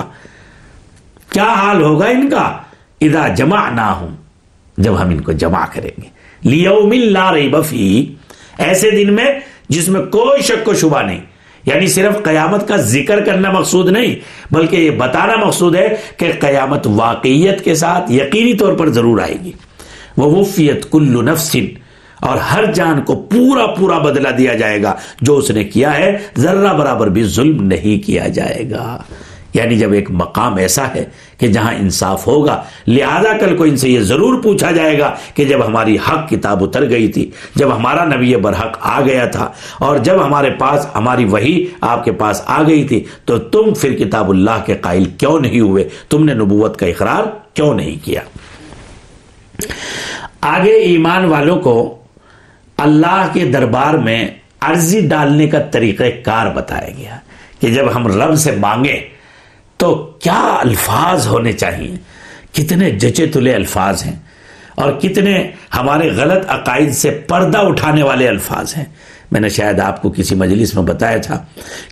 کیا 1.31 1.53
حال 1.53 1.83
ہوگا 1.83 2.07
ان 2.07 2.29
کا؟ 2.31 2.57
ادا 3.01 3.29
جمع 3.29 3.71
نہ 3.71 3.81
ہوں 3.81 4.17
جب 4.79 5.03
ہم 5.03 5.09
ان 5.09 5.21
کو 5.21 5.33
جمع 5.33 5.65
کریں 5.73 6.03
گے۔ 6.03 6.09
لیو 6.43 6.87
مل 6.87 7.13
لا 7.13 7.33
رہی 7.33 7.49
بفی 7.49 8.15
ایسے 8.59 8.91
دن 8.91 9.15
میں 9.15 9.41
جس 9.69 9.89
میں 9.89 10.01
کوئی 10.01 10.43
شک 10.43 10.69
و 10.69 10.75
شبہ 10.75 11.03
نہیں۔ 11.03 11.21
یعنی 11.67 11.87
صرف 11.87 12.23
قیامت 12.23 12.69
کا 12.69 12.77
ذکر 12.77 13.25
کرنا 13.25 13.51
مقصود 13.51 13.89
نہیں، 13.89 14.17
بلکہ 14.55 14.77
یہ 14.77 14.91
بتانا 14.91 15.37
مقصود 15.37 15.77
ہے 15.77 15.97
کہ 16.17 16.33
قیامت 16.41 16.87
واقعیت 16.87 17.65
کے 17.65 17.75
ساتھ 17.75 18.13
یقینی 18.13 18.55
طور 18.55 18.73
پر 18.73 18.89
ضرور 18.89 19.21
آئے 19.21 19.35
گی۔ 19.45 19.53
وہ 20.17 20.37
وفیت 20.37 20.91
کلو 20.91 21.23
نفسن 21.23 21.65
اور 22.21 22.37
ہر 22.37 22.73
جان 22.73 23.03
کو 23.03 23.17
پورا 23.17 23.67
پورا 23.67 23.99
بدلہ 23.99 24.29
دیا 24.29 24.55
جائے 24.55 24.83
گا۔ 24.83 24.95
جو 25.21 25.37
اس 25.37 25.51
نے 25.51 25.65
کیا 25.65 25.99
ہے، 25.99 26.19
ذرہ 26.37 26.73
برابر 26.73 27.07
بھی 27.07 27.25
ظلم 27.25 27.67
نہیں 27.67 28.07
کیا 28.07 28.29
جائے 28.29 28.71
گا۔ 28.71 29.03
یعنی 29.55 29.77
جب 29.79 29.93
ایک 29.93 30.11
مقام 30.11 30.57
ایسا 30.57 30.87
ہے 30.95 31.05
کہ 31.39 31.49
جہاں 31.49 31.73
انصاف 31.75 32.27
ہوگا، 32.27 32.63
لہذا 32.87 33.37
کل 33.41 33.57
کو 33.57 33.65
ان 33.65 33.77
سے 33.77 33.89
یہ 33.89 34.01
ضرور 34.03 34.41
پوچھا 34.43 34.71
جائے 34.71 34.99
گا 34.99 35.15
کہ 35.35 35.45
جب 35.45 35.67
ہماری 35.67 35.97
حق 36.09 36.29
کتاب 36.31 36.65
اتر 36.65 36.89
گئی 36.91 37.09
تھی، 37.09 37.31
جب 37.57 37.75
ہمارا 37.77 38.05
نبی 38.05 38.35
برحق 38.37 38.77
آ 38.81 39.01
گیا 39.01 39.25
تھا 39.27 39.49
اور 39.79 39.99
جب 39.99 40.25
ہمارے 40.25 40.51
پاس 40.59 40.87
ہماری 40.95 41.25
وہی 41.25 41.55
آپ 41.81 42.05
کے 42.05 42.13
پاس 42.13 42.43
آ 42.47 42.63
گئی 42.63 42.85
تھی، 42.85 43.03
تو 43.25 43.39
تم 43.39 43.73
پھر 43.75 43.95
کتاب 43.99 44.31
اللہ 44.31 44.65
کے 44.67 44.75
قائل 44.81 45.05
کیوں 45.19 45.39
نہیں 45.41 45.61
ہوئے؟ 45.61 45.89
تم 46.11 46.25
نے 46.25 46.35
نبوت 46.35 46.79
کا 46.79 46.87
اقرار 46.87 47.25
کیوں 47.55 47.75
نہیں 47.75 48.05
کیا؟ 48.05 48.21
آگے 50.41 50.73
ایمان 50.85 51.25
والوں 51.25 51.61
کو 51.61 51.75
اللہ 52.79 53.27
کے 53.33 53.45
دربار 53.45 53.95
میں 53.95 54.27
عرضی 54.61 55.01
ڈالنے 55.09 55.47
کا 55.49 55.59
طریقہ 55.71 56.05
کار 56.25 56.51
بتایا 56.55 56.91
گیا 56.99 57.19
کہ 57.61 57.71
جب 57.75 57.95
ہم 57.95 58.07
رب 58.21 58.35
سے 58.37 58.53
مانگیں 58.61 59.14
تو 59.77 59.95
کیا 59.95 60.59
الفاظ 60.61 61.27
ہونے 61.27 61.53
چاہیے؟ 61.53 61.97
کتنے 62.53 62.91
جچے 62.91 63.27
تلے 63.27 63.55
الفاظ 63.55 64.05
ہیں 64.05 64.17
اور 64.75 64.93
کتنے 64.93 65.51
ہمارے 65.75 66.11
غلط 66.17 66.45
عقائد 66.49 66.95
سے 66.95 67.11
پردہ 67.11 67.59
اٹھانے 67.59 68.03
والے 68.03 68.29
الفاظ 68.29 68.77
ہیں۔ 68.77 68.85
میں 69.33 69.41
نے 69.41 69.49
شاید 69.49 69.81
آپ 69.81 70.03
کو 70.03 70.11
کسی 70.11 70.35
مجلس 70.35 70.75
میں 70.75 70.83
بتایا 70.83 71.17
تھا 71.17 71.45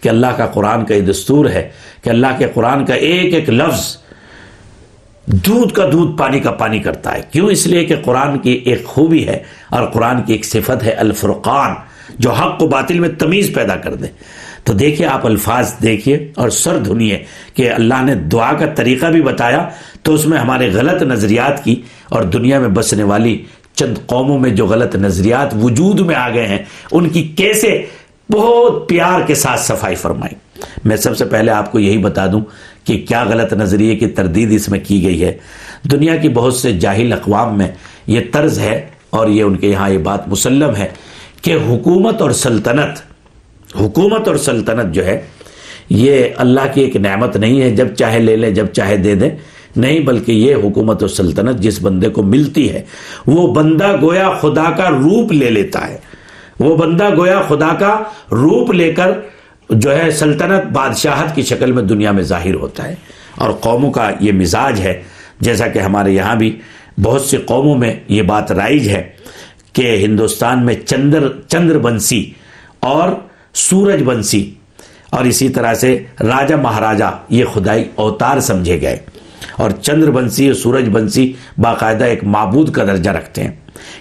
کہ 0.03 0.09
اللہ 0.09 0.27
کا 0.27 0.47
قرآن 0.47 0.85
کا 0.85 0.95
یہ 0.95 1.01
دستور 1.01 1.47
ہے 1.47 1.69
کہ 2.03 2.11
اللہ 2.11 2.27
کے 2.39 2.47
قرآن 2.55 2.85
کا 2.85 2.95
ایک 2.95 3.35
ایک 3.35 3.51
لفظ 3.51 3.97
دودھ 5.27 5.75
کا 5.75 5.85
دودھ 5.93 6.19
پانی 6.19 6.41
کا 6.41 6.51
پانی 6.51 6.79
کرتا 6.79 7.15
ہے۔ 7.15 7.21
کیوں؟ 7.33 7.51
اس 7.51 7.67
لیے 7.67 7.85
کہ 7.85 7.97
قرآن 8.05 8.39
کی 8.39 8.51
ایک 8.51 8.85
خوبی 8.85 9.29
ہے 9.29 9.43
اور 9.71 9.87
قرآن 9.87 10.23
کی 10.23 10.33
ایک 10.33 10.45
صفت 10.45 10.83
ہے 10.83 10.91
الفرقان، 10.91 11.75
جو 12.19 12.33
حق 12.33 12.63
و 12.63 12.67
باطل 12.67 13.01
میں 13.01 13.09
تمیز 13.09 13.51
پیدا 13.55 13.77
کر 13.77 13.95
دے۔ 13.95 14.07
تو 14.65 14.73
دیکھیے 14.73 15.07
آپ 15.07 15.27
الفاظ 15.27 15.73
دیکھیے 15.83 16.33
اور 16.37 16.49
سر 16.49 16.79
دھنیے 16.79 17.25
کہ 17.55 17.71
اللہ 17.71 18.03
نے 18.03 18.15
دعا 18.15 18.53
کا 18.53 18.67
طریقہ 18.67 19.07
بھی 19.07 19.23
بتایا 19.23 19.69
تو 20.03 20.15
اس 20.15 20.27
میں 20.27 20.39
ہمارے 20.39 20.71
غلط 20.73 21.03
نظریات 21.03 21.65
کی 21.65 21.83
اور 22.09 22.23
دنیا 22.23 22.59
میں 22.59 22.69
بسنے 22.69 23.03
والی 23.03 23.45
چند 23.75 23.95
قوموں 24.07 24.39
میں 24.39 24.51
جو 24.51 24.67
غلط 24.67 24.97
نظریات 24.97 25.55
وجود 25.63 26.01
میں 26.01 26.15
آ 26.15 26.29
گئے 26.29 26.47
ہیں، 26.47 26.59
ان 26.93 27.09
کی 27.09 27.23
کیسے 27.23 27.87
بہت 28.33 28.89
پیار 28.89 29.21
کے 29.27 29.35
ساتھ 29.35 29.61
صفائی 29.61 29.95
فرمائی۔ 29.95 30.35
میں 30.85 30.97
سب 30.97 31.17
سے 31.17 31.25
پہلے 31.25 31.51
آپ 31.51 31.73
کو 31.73 31.79
یہی 31.79 31.99
بتا 31.99 32.27
دوں 32.27 32.41
کہ 32.85 33.05
کیا 33.09 33.25
غلط 33.25 33.53
نظریے 33.53 33.97
کی 33.97 34.07
تردید 34.07 34.53
اس 34.53 34.69
میں 34.69 34.81
کی 34.89 35.03
گئی 35.03 35.25
ہے۔ 35.25 35.39
دنیا 35.91 36.17
کی 36.17 36.29
بہت 36.29 36.55
سے 36.55 36.73
جاہل 36.73 37.13
اقوام 37.13 37.59
میں 37.59 37.69
یہ 38.07 38.21
طرز 38.33 38.59
ہے 38.59 38.87
اور 39.11 39.29
یہ 39.29 39.43
ان 39.43 39.57
کے 39.57 39.69
یہاں 39.69 39.91
یہ 39.91 39.99
بات 39.99 40.29
مسلم 40.29 40.77
ہے 40.77 40.89
کہ 41.43 41.57
حکومت 41.69 42.23
اور 42.23 42.31
سلطنت 42.31 43.12
حکومت 43.81 44.29
اور 44.29 44.37
سلطنت 44.37 44.95
جو 44.95 45.07
ہے، 45.07 45.21
یہ 45.91 46.25
اللہ 46.37 46.61
کی 46.75 46.81
ایک 46.81 46.97
نعمت 46.97 47.37
نہیں 47.37 47.61
ہے، 47.61 47.71
جب 47.71 47.89
چاہے 47.95 48.19
لے 48.19 48.37
لیں، 48.37 48.51
جب 48.51 48.67
چاہے 48.67 48.97
دے 48.97 49.15
دیں۔ 49.15 49.31
نہیں، 49.77 50.01
بلکہ 50.01 50.33
یہ 50.33 50.55
حکومت 50.55 51.03
اور 51.03 51.09
سلطنت 51.09 51.61
جس 51.61 51.83
بندے 51.83 52.09
کو 52.09 52.23
ملتی 52.23 52.71
ہے، 52.71 52.83
وہ 53.27 53.55
بندہ 53.55 53.97
گویا 54.03 54.31
خدا 54.31 54.71
کا 54.71 54.91
روپ 54.91 55.33
لے 55.33 55.51
لیتا 55.51 55.89
ہے۔ 55.89 55.99
وہ 56.61 56.77
بندہ 56.77 57.17
گویا 57.17 57.43
خدا 57.43 57.75
کا 57.79 58.03
روپ 58.33 58.73
لے 58.73 58.93
کر 58.93 59.11
جو 59.71 59.97
ہے 59.97 60.11
سلطنت 60.11 60.73
بادشاہت 60.73 61.35
کی 61.35 61.43
شکل 61.43 61.73
میں 61.73 61.83
دنیا 61.83 62.13
میں 62.13 62.23
ظاہر 62.23 62.55
ہوتا 62.55 62.89
ہے۔ 62.89 62.95
اور 63.35 63.51
قوموں 63.51 63.91
کا 63.91 64.11
یہ 64.21 64.33
مزاج 64.33 64.81
ہے، 64.81 65.03
جیسا 65.41 65.67
کہ 65.67 65.79
ہمارے 65.79 66.13
یہاں 66.13 66.37
بھی 66.37 66.59
بہت 67.03 67.23
سی 67.23 67.37
قوموں 67.37 67.79
میں 67.79 67.95
یہ 68.09 68.23
بات 68.23 68.53
رائج 68.53 68.89
ہے 68.89 69.03
کہ 69.73 69.97
ہندوستان 69.97 70.67
میں 70.67 70.75
چندر 70.87 71.29
چندر 71.49 71.79
بنسی 71.79 72.31
اور 72.81 73.09
سورج 73.55 74.03
بنسی 74.03 74.55
اور 75.11 75.25
اسی 75.25 75.49
طرح 75.49 75.75
سے 75.75 76.05
راجا 76.21 76.57
مہاراجا 76.57 77.11
یہ 77.29 77.45
خدائی 77.55 77.85
اوتار 77.95 78.41
سمجھے 78.41 78.81
گئے 78.81 78.99
اور 79.57 79.71
چندر 79.71 80.11
بنسی 80.11 80.47
اور 80.47 80.55
سورج 80.55 80.89
بنسی 80.89 81.33
باقاعدہ 81.59 82.05
ایک 82.05 82.25
معبود 82.25 82.73
کا 82.73 82.85
درجہ 82.85 83.11
رکھتے 83.11 83.43
ہیں۔ 83.43 83.51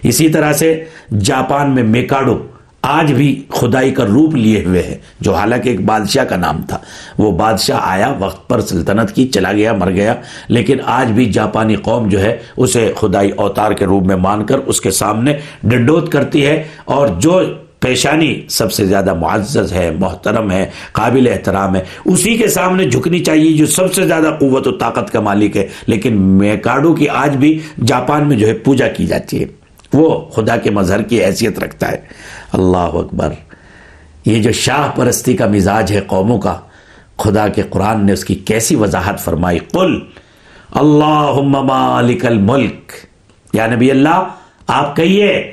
اسی 0.04 0.30
طرح 0.30 0.54
سے 0.54 0.84
جاپان 1.20 1.76
میں 1.76 1.84
میکاڈو 1.84 2.48
آج 2.82 3.14
بھی 3.14 3.44
خدائی 3.50 3.92
کا 3.92 4.06
روپ 4.06 4.36
لیے 4.36 4.64
ہوئے 4.66 4.84
ہے 4.84 4.98
جو 5.20 5.34
حالانکہ 5.34 5.70
ایک 5.70 5.86
بادشاہ 5.86 6.24
کا 6.24 6.36
نام 6.36 6.62
تھا۔ 6.62 6.78
وہ 7.18 7.32
بادشاہ 7.32 7.80
آیا، 7.82 8.16
وقت 8.20 8.50
پر 8.50 8.62
سلطنت 8.62 9.16
کی، 9.16 9.28
چلا 9.28 9.52
گیا، 9.52 9.74
مر 9.74 9.92
گیا۔ 9.92 10.16
لیکن 10.48 10.78
آج 10.86 11.12
بھی 11.12 11.26
جاپانی 11.26 11.76
قوم 11.76 12.10
جو 12.10 12.22
ہے، 12.22 12.38
اسے 12.58 12.94
خدائی 12.98 13.32
اوتار 13.32 13.72
کے 13.72 13.86
روپ 13.86 14.04
میں 14.04 14.16
مان 14.16 14.46
کر 14.46 14.58
اس 14.58 14.82
کے 14.82 14.92
سامنے 14.92 15.38
ڈنڈوت 15.64 16.12
کرتی 16.12 16.46
ہے 16.46 16.64
اور 16.86 17.08
جو 17.08 17.42
پیشانی 17.82 18.42
سب 18.50 18.72
سے 18.72 18.86
زیادہ 18.86 19.14
معزز 19.14 19.74
ہے، 19.74 19.92
محترم 19.92 20.52
ہے، 20.52 20.70
قابل 20.92 21.28
احترام 21.34 21.76
ہے۔ 21.76 21.84
اسی 22.06 22.38
کے 22.38 22.48
سامنے 22.48 22.86
جھکنی 22.86 23.20
چاہیے 23.20 23.58
جو 23.58 23.66
سب 23.66 23.94
سے 23.94 24.08
زیادہ 24.08 24.36
قوت 24.40 24.68
و 24.68 24.72
طاقت 24.72 25.12
کا 25.12 25.20
مالک 25.20 25.58
ہے۔ 25.58 25.68
لیکن 25.88 26.18
میکاڈو 26.18 26.94
کی 26.94 27.10
آج 27.10 27.38
بھی 27.38 27.60
جاپان 27.86 28.28
میں 28.28 28.38
جو 28.38 28.48
ہے 28.48 28.54
پوجا 28.54 28.88
کی 28.88 29.06
جاتی 29.06 29.42
ہے۔ 29.42 29.46
وہ 29.94 30.30
خدا 30.30 30.58
کے 30.58 30.70
مظہر 30.70 31.02
کی 31.02 31.26
حیثیت 31.26 31.60
رکھتا 31.60 31.92
ہے۔ 31.92 31.98
اللہ 32.54 32.78
اکبر۔ 32.78 33.30
یہ 34.26 34.42
جو 34.42 34.52
شاہ 34.52 34.92
پرستی 34.96 35.38
کا 35.38 35.48
مزاج 35.48 35.92
ہے 35.92 36.02
قوموں 36.08 36.40
کا، 36.40 36.60
خدا 37.18 37.48
کے 37.48 37.62
قرآن 37.70 38.06
نے 38.06 38.14
اس 38.14 38.26
کی 38.26 38.36
کیسی 38.36 38.76
وضاحت 38.76 39.20
فرمائی؟ 39.20 39.60
قل 39.60 40.00
اللہ 40.72 41.40
مالک 41.42 42.26
الملک۔ 42.26 42.92
یا 43.54 43.68
نبی 43.68 43.92
اللہ، 43.92 44.28
آپ 44.68 44.96
کہیے 44.96 45.52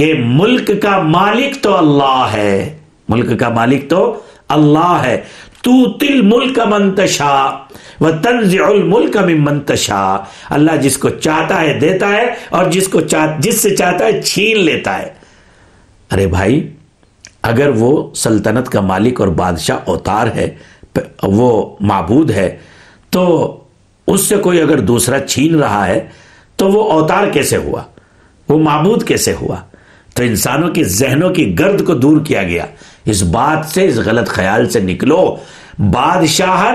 کہ 0.00 0.14
ملک 0.18 0.70
کا 0.82 1.02
مالک 1.02 1.62
تو 1.62 1.76
اللہ 1.76 2.28
ہے۔ 2.32 2.78
ملک 3.08 3.40
کا 3.40 3.48
مالک 3.48 3.90
تو 3.90 4.20
اللہ 4.48 5.02
ہے۔ 5.04 5.20
تو 5.62 5.98
تل 5.98 6.22
ملک 6.22 6.58
منتشا 6.58 7.50
وہ 8.00 8.10
تنز 8.22 8.54
الملک 8.66 9.16
میں 9.16 9.34
منتشا 9.34 10.16
اللہ 10.50 10.76
جس 10.76 10.98
کو 10.98 11.08
چاہتا 11.08 11.60
ہے 11.60 11.78
دیتا 11.78 12.08
ہے 12.08 12.34
اور 12.48 12.64
جس 12.64 12.88
کو 12.88 13.00
جس 13.38 13.60
سے 13.60 13.76
چاہتا 13.76 14.04
ہے 14.04 14.22
چھین 14.22 14.58
لیتا 14.58 14.98
ہے۔ 14.98 15.08
ارے 16.12 16.26
بھائی، 16.26 16.68
اگر 17.42 17.68
وہ 17.68 18.14
سلطنت 18.14 18.68
کا 18.68 18.80
مالک 18.80 19.20
اور 19.20 19.28
بادشاہ 19.28 19.78
اوتار 19.84 20.26
ہے، 20.26 20.50
وہ 21.22 21.76
معبود 21.80 22.30
ہے، 22.30 22.56
تو 23.10 23.56
اس 24.06 24.20
سے 24.20 24.36
کوئی 24.36 24.60
اگر 24.60 24.80
دوسرا 24.80 25.20
چھین 25.20 25.54
رہا 25.54 25.86
ہے، 25.86 26.06
تو 26.56 26.68
وہ 26.68 26.92
اوتار 26.92 27.26
کیسے 27.26 27.56
ہوا؟ 27.56 27.82
وہ 28.48 28.58
معبود 28.58 29.04
کیسے 29.04 29.34
ہوا؟ 29.40 29.56
تو 30.14 30.22
انسانوں 30.22 30.68
کی 30.68 30.84
ذہنوں 30.84 31.30
کی 31.30 31.58
گرد 31.58 31.84
کو 31.84 31.94
دور 31.94 32.20
کیا 32.24 32.42
گیا۔ 32.42 32.66
اس 33.04 33.22
بات 33.22 33.66
سے، 33.66 33.86
اس 33.86 33.96
غلط 33.96 34.28
خیال 34.28 34.68
سے 34.68 34.80
نکلو۔ 34.80 35.36
بادشاہت، 35.78 36.74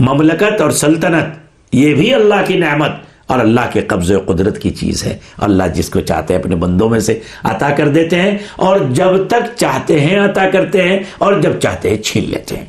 مملکت 0.00 0.60
اور 0.60 0.70
سلطنت، 0.70 1.38
یہ 1.72 1.94
بھی 1.94 2.14
اللہ 2.14 2.34
کی 2.46 2.56
نعمت۔ 2.56 2.90
اور 3.26 3.38
اللہ 3.38 3.60
کے 3.72 3.80
قبض 3.80 4.10
و 4.10 4.20
قدرت 4.26 4.58
کی 4.58 4.70
چیز 4.70 5.04
ہے۔ 5.04 5.18
اللہ 5.38 5.62
جس 5.74 5.88
کو 5.88 6.00
چاہتے 6.00 6.34
ہیں 6.34 6.40
اپنے 6.40 6.56
بندوں 6.56 6.88
میں 6.88 7.00
سے 7.00 7.20
عطا 7.44 7.70
کر 7.70 7.88
دیتے 7.88 8.22
ہیں 8.22 8.38
اور 8.56 8.80
جب 8.90 9.28
تک 9.28 9.56
چاہتے 9.56 10.00
ہیں 10.00 10.18
عطا 10.18 10.50
کرتے 10.50 10.82
ہیں 10.82 10.98
اور 11.18 11.40
جب 11.40 11.60
چاہتے 11.60 11.90
ہیں 11.90 11.96
چھین 11.96 12.30
لیتے 12.30 12.56
ہیں۔ 12.56 12.64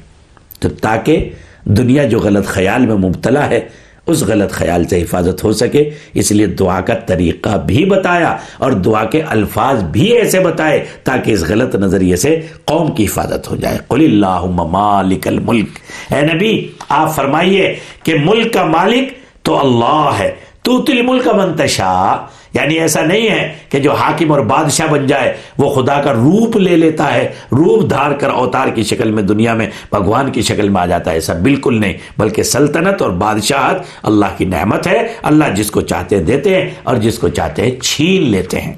تو 0.59 0.69
تاکہ 0.69 1.29
دنیا 1.63 2.03
جو 2.03 2.19
غلط 2.19 2.45
خیال 2.45 2.85
میں 2.85 2.95
مبتلا 2.95 3.49
ہے 3.49 3.59
اس 4.07 4.23
غلط 4.23 4.51
خیال 4.51 4.83
سے 4.83 5.01
حفاظت 5.01 5.43
ہو 5.43 5.53
سکے۔ 5.53 5.89
اس 6.13 6.31
لیے 6.31 6.45
دعا 6.45 6.81
کا 6.81 6.93
طریقہ 6.93 7.57
بھی 7.65 7.85
بتایا 7.85 8.37
اور 8.57 8.71
دعا 8.71 9.03
کے 9.05 9.21
الفاظ 9.21 9.83
بھی 9.83 10.05
ایسے 10.05 10.39
بتائے 10.39 10.85
تاکہ 11.03 11.31
اس 11.31 11.41
غلط 11.41 11.75
نظریے 11.75 12.15
سے 12.15 12.41
قوم 12.65 12.91
کی 12.91 13.05
حفاظت 13.05 13.51
ہو 13.51 13.55
جائے۔ 13.55 13.77
قل 13.87 14.03
اللہ 14.03 14.45
مالک 14.45 15.27
الملک۔ 15.27 15.69
اے 16.13 16.33
نبی، 16.33 16.67
آپ 16.89 17.15
فرمائیے 17.15 17.75
کہ 18.03 18.15
ملک 18.25 18.53
کا 18.53 18.65
مالک 18.65 19.13
تو 19.41 19.59
اللہ 19.59 20.11
ہے۔ 20.19 20.35
تو 20.61 20.81
تل 20.81 21.01
ملک 21.01 21.27
منتشا 21.27 22.25
یعنی 22.53 22.79
ایسا 22.79 23.01
نہیں 23.01 23.29
ہے 23.29 23.53
کہ 23.69 23.79
جو 23.79 23.93
حاکم 23.93 24.31
اور 24.31 24.39
بادشاہ 24.39 24.87
بن 24.87 25.07
جائے، 25.07 25.37
وہ 25.57 25.69
خدا 25.69 26.01
کا 26.01 26.13
روپ 26.13 26.57
لے 26.57 26.77
لیتا 26.77 27.13
ہے، 27.13 27.27
روپ 27.51 27.89
دھار 27.89 28.11
کر 28.11 28.29
اوتار 28.29 28.67
کی 28.67 28.83
شکل 28.83 29.11
میں 29.11 29.23
دنیا 29.23 29.53
میں 29.53 29.67
بھگوان 29.91 30.31
کی 30.31 30.41
شکل 30.41 30.69
میں 30.69 30.81
آ 30.81 30.85
جاتا 30.85 31.11
ہے۔ 31.11 31.15
ایسا 31.15 31.33
بالکل 31.33 31.81
نہیں، 31.81 31.93
بلکہ 32.17 32.43
سلطنت 32.43 33.01
اور 33.01 33.11
بادشاہت 33.11 33.77
اللہ 34.03 34.25
کی 34.37 34.45
نعمت 34.45 34.87
ہے۔ 34.87 35.07
اللہ 35.23 35.45
جس 35.55 35.71
کو 35.71 35.81
چاہتے 35.81 36.15
ہیں 36.15 36.23
دیتے 36.23 36.61
ہیں 36.61 36.69
اور 36.83 36.95
جس 36.95 37.19
کو 37.19 37.27
چاہتے 37.27 37.61
ہیں 37.61 37.79
چھین 37.79 38.23
لیتے 38.23 38.61
ہیں۔ 38.61 38.73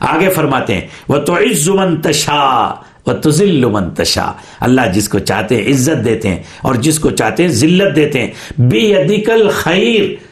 آگے 0.00 0.28
فرماتے 0.28 0.74
ہیں 0.74 0.80
وہ 1.08 1.18
تو 1.18 1.36
عز 1.36 1.68
منتشا 1.68 2.74
وہ 3.06 3.12
تزل 3.12 3.64
منتشا 3.64 4.32
اللہ 4.60 4.80
جس 4.94 5.08
کو 5.08 5.18
چاہتے 5.18 5.56
ہیں 5.56 5.70
عزت 5.70 6.04
دیتے 6.04 6.28
ہیں 6.28 6.42
اور 6.62 6.74
جس 6.74 6.98
کو 6.98 7.10
چاہتے 7.10 7.42
ہیں 7.42 7.50
ذلت 7.50 7.96
دیتے 7.96 8.20
ہیں۔ 8.20 8.30
بے 8.58 8.96
ادیکل 8.96 9.48
خیر 9.48 10.23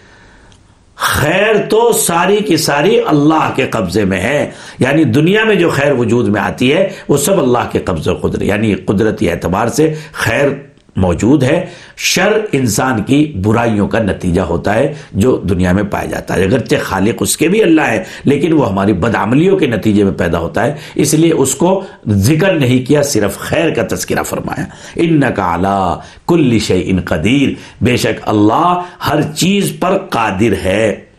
خیر 1.03 1.67
تو 1.69 1.93
ساری 1.93 2.37
کی 2.37 2.57
ساری 2.57 3.01
اللہ 3.07 3.53
کے 3.57 3.67
قبضے 3.67 4.05
میں 4.05 4.21
ہے۔ 4.21 4.51
یعنی 4.79 5.05
دنیا 5.05 5.45
میں 5.45 5.55
جو 5.55 5.71
خیر 5.71 5.93
وجود 5.93 6.29
میں 6.29 6.41
آتی 6.41 6.73
ہے، 6.73 6.89
وہ 7.09 7.17
سب 7.17 7.41
اللہ 7.41 7.71
کے 7.73 7.79
قبضے 7.79 8.11
قدرت 8.21 8.43
یعنی 8.43 8.75
قدرتی 8.75 9.31
اعتبار 9.31 9.67
سے 9.67 9.95
خیر 10.13 10.49
موجود 10.97 11.43
ہے۔ 11.43 11.67
شر 11.97 12.33
انسان 12.53 13.03
کی 13.03 13.33
برائیوں 13.45 13.89
کا 13.89 13.99
نتیجہ 13.99 14.41
ہوتا 14.41 14.75
ہے 14.75 14.95
جو 15.13 15.37
دنیا 15.37 15.73
میں 15.73 15.83
پایا 15.83 16.07
جاتا 16.07 16.37
ہے۔ 16.37 16.45
اگرچہ 16.45 16.75
خالق 16.83 17.15
اس 17.21 17.37
کے 17.37 17.49
بھی 17.49 17.63
اللہ 17.63 17.81
ہے، 17.81 18.05
لیکن 18.25 18.53
وہ 18.53 18.71
ہماری 18.71 18.93
بدعملیوں 18.93 19.57
کے 19.57 19.67
نتیجے 19.67 20.05
میں 20.05 20.13
پیدا 20.13 20.39
ہوتا 20.39 20.67
ہے۔ 20.67 20.75
اس 20.95 21.15
لیے 21.15 21.33
اس 21.33 21.55
کو 21.55 21.83
ذکر 22.09 22.55
نہیں 22.55 22.89
کیا، 22.89 23.03
صرف 23.03 23.39
خیر 23.39 23.71
کا 23.71 23.83
تذکرہ 23.91 24.23
فرمایا۔ 24.23 24.65
ان 24.97 25.21
کا 25.35 25.53
اعلیٰ 25.53 26.01
کل 26.27 26.59
ان 26.71 27.01
قدیر۔ 27.01 27.49
بے 27.85 27.97
شک 27.97 28.21
اللہ 28.23 28.83
ہر 29.09 29.23
چیز 29.23 29.73
پر 29.81 29.99
قادر 29.99 30.53
ہے۔ 30.65 31.12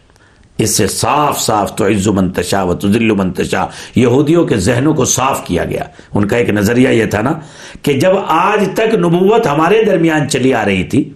اس 0.64 0.78
سے 0.78 0.88
صاف 0.88 1.40
صاف 1.40 1.76
تو 1.76 1.88
عز 1.88 2.08
و 2.08 2.14
منتشا 2.14 2.64
و 2.64 2.74
تزل 2.74 3.12
منتشا 3.12 3.66
یہودیوں 3.96 4.46
کے 4.46 4.58
ذہنوں 4.58 4.94
کو 4.94 5.06
صاف 5.06 5.46
کیا 5.48 5.66
گیا۔ 5.66 5.84
ان 6.14 6.28
کا 6.28 6.38
ایک 6.38 6.50
نظریہ 6.50 6.90
یہ 6.90 7.06
تھا 7.06 7.22
نا 7.22 7.34
کہ 7.82 7.94
جب 7.94 8.12
آج 8.28 8.70
تک 8.74 8.96
نبوت 8.96 9.48
ہمارے 9.48 9.84
درمیان 9.84 10.30
چلی 10.30 10.54
آ 10.54 10.66
رہی 10.66 10.84
تھی، 10.84 11.10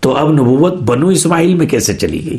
تو 0.00 0.16
اب 0.16 0.32
نبوت 0.32 0.74
بنو 0.74 1.08
اسماعیل 1.08 1.54
میں 1.54 1.66
کیسے 1.66 1.94
چلی 1.94 2.26
گئی؟ 2.26 2.38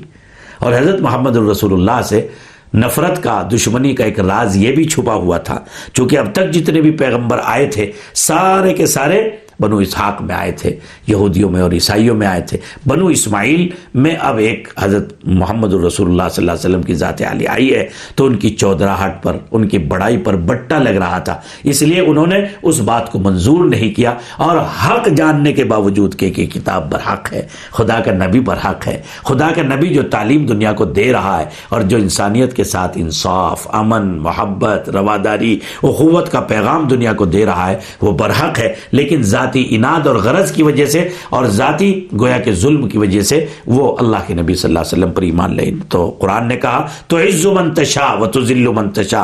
اور 0.59 0.73
حضرت 0.73 1.01
محمد 1.01 1.37
الرسول 1.37 1.73
اللہ 1.73 2.01
سے 2.01 2.27
نفرت 2.73 3.23
کا، 3.23 3.47
دشمنی 3.53 3.93
کا 3.95 4.03
ایک 4.03 4.19
راز 4.19 4.57
یہ 4.57 4.71
بھی 4.71 4.83
چھپا 4.83 5.13
ہوا 5.13 5.37
تھا۔ 5.37 5.59
چونکہ 5.93 6.17
اب 6.17 6.33
تک 6.33 6.51
جتنے 6.51 6.81
بھی 6.81 6.91
پیغمبر 6.91 7.39
آئے 7.43 7.65
تھے، 7.65 7.91
سارے 8.13 8.73
کے 8.73 8.85
سارے 8.85 9.29
بنو 9.59 9.77
اسحاق 9.77 10.21
میں 10.21 10.35
آئے 10.35 10.51
تھے، 10.51 10.75
یہودیوں 11.07 11.49
میں 11.49 11.61
اور 11.61 11.71
عیسائیوں 11.71 12.15
میں 12.15 12.27
آئے 12.27 12.41
تھے۔ 12.41 12.57
بنو 12.87 13.07
اسماعیل 13.07 13.69
میں 13.93 14.15
اب 14.19 14.37
ایک 14.37 14.67
حضرت 14.79 15.13
محمد 15.23 15.73
الرسول 15.73 16.09
اللہ 16.09 16.23
صلی 16.31 16.43
اللہ 16.43 16.51
علیہ 16.51 16.69
وسلم 16.69 16.81
کی 16.81 16.93
ذات 16.93 17.21
علی 17.21 17.47
آئی 17.47 17.75
ہے، 17.75 17.87
تو 18.15 18.25
ان 18.25 18.35
کی 18.35 18.49
چودراہٹ 18.49 19.23
پر، 19.23 19.37
ان 19.51 19.67
کی 19.67 19.77
بڑائی 19.77 20.17
پر 20.17 20.35
بٹا 20.35 20.79
لگ 20.79 20.89
رہا 20.89 21.19
تھا۔ 21.19 21.41
اس 21.63 21.81
لیے 21.81 21.99
انہوں 21.99 22.27
نے 22.27 22.35
اس 22.61 22.79
بات 22.79 23.11
کو 23.11 23.19
منظور 23.19 23.65
نہیں 23.65 23.95
کیا 23.95 24.13
اور 24.37 24.57
حق 24.57 25.09
جاننے 25.17 25.53
کے 25.53 25.63
باوجود 25.63 26.15
کہ 26.15 26.29
کہ 26.29 26.45
کتاب 26.45 26.91
برحق 26.91 27.33
ہے، 27.33 27.47
خدا 27.71 27.99
کا 27.99 28.11
نبی 28.11 28.39
برحق 28.39 28.87
ہے۔ 28.87 29.01
خدا 29.23 29.49
کا 29.55 29.61
نبی 29.61 29.87
جو 29.87 30.01
تعلیم 30.03 30.45
دنیا 30.45 30.73
کو 30.73 30.85
دے 30.85 31.11
رہا 31.11 31.39
ہے 31.39 31.45
اور 31.69 31.81
جو 31.81 31.97
انسانیت 31.97 32.55
کے 32.55 32.63
ساتھ 32.63 32.91
انصاف، 32.95 33.67
امن، 33.71 34.17
محبت، 34.17 34.89
رواداری، 34.89 35.59
اخوت 35.83 36.31
کا 36.31 36.39
پیغام 36.39 36.87
دنیا 36.87 37.13
کو 37.13 37.25
دے 37.25 37.45
رہا 37.45 37.69
ہے، 37.69 37.77
وہ 38.01 38.11
برحق 38.11 38.59
ہے۔ 38.59 38.73
لیکن 38.91 39.21
ذات 39.21 39.46
ذاتی 39.47 39.67
اناد 39.69 40.07
اور 40.07 40.15
غرض 40.15 40.51
کی 40.51 40.63
وجہ 40.63 40.85
سے 40.85 41.09
اور 41.29 41.45
ذاتی 41.45 42.07
گویا 42.19 42.39
کے 42.39 42.51
ظلم 42.51 42.89
کی 42.89 42.97
وجہ 42.97 43.21
سے 43.21 43.45
وہ 43.65 43.97
اللہ 43.99 44.17
کے 44.27 44.33
نبی 44.33 44.55
صلی 44.55 44.69
اللہ 44.69 44.79
علیہ 44.79 44.97
وسلم 44.97 45.11
پر 45.11 45.21
ایمان 45.21 45.55
لے۔ 45.55 45.71
تو 45.89 46.17
قرآن 46.19 46.47
نے 46.47 46.57
کہا 46.57 46.87
تو 47.07 47.17
عز 47.17 47.45
و 47.45 47.53
منتشا 47.53 48.13
و 48.13 48.25
تو 48.25 48.41
ذل 48.41 48.67
منتشا 48.67 49.23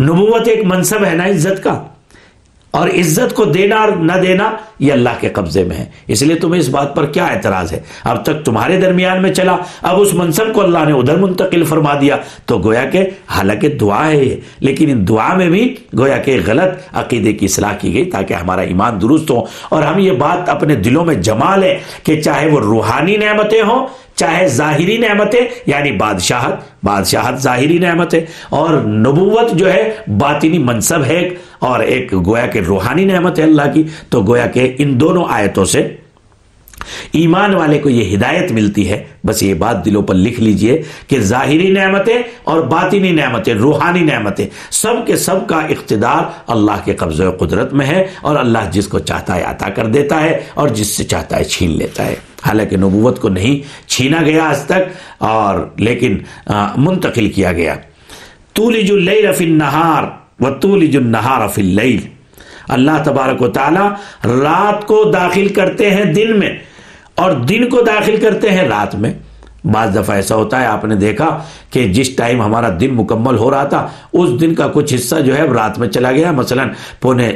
نبوت 0.00 0.48
ایک 0.48 0.64
منصب 0.64 1.04
ہے 1.04 1.14
نا 1.14 1.24
عزت 1.24 1.64
کا؟ 1.64 1.84
اور 2.72 2.88
عزت 2.88 3.34
کو 3.34 3.44
دینا 3.44 3.76
اور 3.76 3.88
نہ 3.88 4.12
دینا، 4.12 4.50
یہ 4.78 4.92
اللہ 4.92 5.08
کے 5.20 5.28
قبضے 5.28 5.64
میں 5.64 5.76
ہے۔ 5.76 5.84
اس 6.06 6.22
لیے 6.22 6.36
تمہیں 6.36 6.60
اس 6.60 6.68
بات 6.68 6.96
پر 6.96 7.06
کیا 7.06 7.24
اعتراض 7.24 7.72
ہے؟ 7.72 7.80
اب 8.04 8.24
تک 8.24 8.44
تمہارے 8.44 8.80
درمیان 8.80 9.22
میں 9.22 9.32
چلا، 9.32 9.56
اب 9.82 10.00
اس 10.00 10.14
منصب 10.14 10.54
کو 10.54 10.60
اللہ 10.60 10.78
نے 10.78 10.92
ادھر 10.92 11.16
منتقل 11.16 11.64
فرما 11.64 11.94
دیا۔ 12.00 12.16
تو 12.46 12.58
گویا 12.58 12.84
کہ 12.84 13.04
حالانکہ 13.28 13.68
دعا 13.68 14.08
ہے 14.08 14.24
یہ، 14.24 14.36
لیکن 14.60 14.90
ان 14.90 15.08
دعا 15.08 15.34
میں 15.34 15.50
بھی 15.50 15.74
گویا 15.98 16.16
کہ 16.16 16.40
غلط 16.46 16.94
عقیدے 16.94 17.32
کی 17.32 17.46
اصلاح 17.46 17.72
کی 17.72 17.94
گئی 17.94 18.04
تاکہ 18.04 18.34
ہمارا 18.34 18.60
ایمان 18.60 19.00
درست 19.00 19.30
ہو۔ 19.30 19.44
اور 19.68 19.82
ہم 19.82 19.98
یہ 19.98 20.12
بات 20.12 20.48
اپنے 20.48 20.74
دلوں 20.74 21.04
میں 21.04 21.14
جما 21.14 21.56
لیں 21.56 21.74
کہ 22.02 22.20
چاہے 22.20 22.48
وہ 22.48 22.60
روحانی 22.60 23.16
نعمتیں 23.16 23.62
ہوں 23.62 23.86
چاہے 24.22 24.48
ظاہری 24.56 24.96
نعمتیں 24.98 25.40
یعنی 25.66 25.92
بادشاہت 25.98 26.84
بادشاہت 26.84 27.42
ظاہری 27.42 27.78
نعمت 27.78 28.14
ہے 28.14 28.24
اور 28.58 28.80
نبوت 28.82 29.52
جو 29.58 29.72
ہے 29.72 29.82
باطنی 30.18 30.58
منصب 30.60 31.04
ہے، 31.06 31.28
اور 31.60 31.80
ایک 31.80 32.12
گویا 32.26 32.46
کے 32.52 32.60
روحانی 32.68 33.04
نعمت 33.04 33.38
ہے 33.38 33.44
اللہ 33.44 33.72
کی، 33.74 33.82
تو 34.10 34.22
گویا 34.28 34.46
کہ 34.54 34.72
ان 34.78 35.00
دونوں 35.00 35.24
آیتوں 35.30 35.64
سے 35.64 35.88
ایمان 37.14 37.54
والے 37.54 37.78
کو 37.78 37.88
یہ 37.90 38.14
ہدایت 38.14 38.50
ملتی 38.52 38.88
ہے۔ 38.88 39.02
بس 39.26 39.42
یہ 39.42 39.54
بات 39.54 39.84
دلوں 39.84 40.02
پر 40.02 40.14
لکھ 40.14 40.40
لیجیے 40.40 40.80
کہ 41.08 41.18
ظاہری 41.22 41.70
نعمتیں 41.70 42.18
اور 42.44 42.60
باطنی 42.72 43.10
نعمتیں، 43.12 43.54
روحانی 43.54 44.00
نعمتیں، 44.02 44.46
سب 44.80 45.06
کے 45.06 45.16
سب 45.26 45.46
کا 45.48 45.60
اقتدار 45.68 46.22
اللہ 46.52 46.84
کے 46.84 46.94
قبضہ 46.94 47.30
قدرت 47.40 47.72
میں 47.72 47.86
ہے، 47.86 48.04
اور 48.22 48.36
اللہ 48.36 48.70
جس 48.72 48.88
کو 48.88 48.98
چاہتا 49.00 49.36
ہے 49.36 49.42
عطا 49.44 49.68
کر 49.76 49.86
دیتا 49.96 50.22
ہے، 50.22 50.38
اور 50.54 50.68
جس 50.68 50.96
سے 50.96 51.04
چاہتا 51.04 51.38
ہے 51.38 51.44
چھین 51.44 51.78
لیتا 51.78 52.06
ہے۔ 52.06 52.14
حالانکہ 52.46 52.76
نبوت 52.76 53.20
کو 53.20 53.28
نہیں 53.28 53.88
چھینا 53.88 54.22
گیا 54.22 54.44
آج 54.44 54.62
تک 54.62 55.22
اور 55.22 55.58
لیکن 55.76 56.18
منتقل 56.76 57.28
کیا 57.28 57.52
گیا۔ 57.52 57.74
تولج 58.52 58.90
اللیل 58.90 59.32
فی 59.32 59.44
النہار 59.44 60.02
نہار 60.02 60.44
و 60.44 60.54
تولج 60.60 60.96
النہار 60.96 61.46
فی 61.48 61.62
اللیل۔ 61.62 62.00
اللہ 62.68 63.02
تبارک 63.04 63.42
و 63.42 63.48
تعالی 63.48 63.86
رات 64.42 64.86
کو 64.86 65.02
داخل 65.14 65.48
کرتے 65.48 65.90
ہیں 65.90 66.04
دن 66.04 66.38
میں 66.38 66.50
اور 67.14 67.32
دن 67.48 67.68
کو 67.68 67.82
داخل 67.82 68.16
کرتے 68.22 68.50
ہیں 68.50 68.68
رات 68.68 68.94
میں۔ 68.94 69.12
بعض 69.64 69.94
دفعہ 69.94 70.16
ایسا 70.16 70.34
ہوتا 70.34 70.60
ہے، 70.60 70.66
آپ 70.66 70.84
نے 70.84 70.94
دیکھا 70.94 71.42
کہ 71.70 71.92
جس 71.92 72.10
ٹائم 72.10 72.42
ہمارا 72.42 72.68
دن 72.80 72.94
مکمل 72.94 73.36
ہو 73.36 73.50
رہا 73.50 73.64
تھا، 73.64 73.88
اس 74.12 74.40
دن 74.40 74.54
کا 74.54 74.68
کچھ 74.68 74.94
حصہ 74.94 75.16
جو 75.16 75.38
ہے، 75.38 75.42
رات 75.42 75.78
میں 75.78 75.88
چلا 75.88 76.12
گیا۔ 76.12 76.30
مثلا 76.30 76.64
پونے 77.00 77.32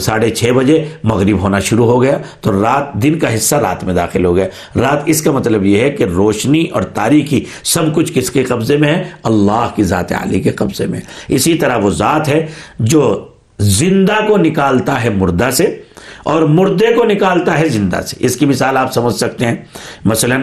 ساڑھے 0.00 0.30
چھ 0.30 0.44
بجے 0.44 0.84
مغرب 1.04 1.40
ہونا 1.40 1.60
شروع 1.60 1.86
ہو 1.86 2.02
گیا، 2.02 2.18
تو 2.40 2.62
رات، 2.62 2.94
دن 2.94 3.18
کا 3.18 3.34
حصہ 3.34 3.56
رات 3.56 3.84
میں 3.84 3.94
داخل 3.94 4.24
ہو 4.24 4.36
گیا۔ 4.36 4.46
رات 4.76 5.02
اس 5.06 5.22
کا 5.22 5.30
مطلب 5.30 5.64
یہ 5.64 5.80
ہے 5.80 5.90
کہ 5.90 6.04
روشنی 6.04 6.64
اور 6.64 6.82
تاریخی 6.82 7.44
سب 7.62 7.94
کچھ 7.94 8.12
کس 8.14 8.30
کے 8.30 8.44
قبضے 8.44 8.76
میں 8.76 8.94
ہے؟ 8.94 9.04
اللہ 9.22 9.68
کی 9.74 9.82
ذات 9.82 10.12
علی 10.12 10.40
کے 10.40 10.50
قبضے 10.50 10.86
میں۔ 10.86 11.00
اسی 11.28 11.54
طرح 11.54 11.76
وہ 11.76 11.90
ذات 11.90 12.28
ہے 12.28 12.46
جو 12.78 13.26
زندہ 13.58 14.26
کو 14.28 14.36
نکالتا 14.36 15.04
ہے 15.04 15.10
مردہ 15.10 15.50
سے 15.52 15.82
اور 16.22 16.42
مردے 16.42 16.86
کو 16.96 17.04
نکالتا 17.04 17.58
ہے 17.58 17.68
زندہ 17.68 18.00
سے۔ 18.00 18.16
اس 18.20 18.36
کی 18.36 18.46
مثال 18.46 18.76
آپ 18.76 18.92
سمجھ 18.92 19.14
سکتے 19.14 19.46
ہیں۔ 19.46 19.56
مثلا 20.04 20.36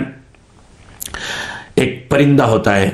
ایک 2.06 2.12
پرندہ 2.12 2.44
ہوتا 2.44 2.76
ہے، 2.76 2.90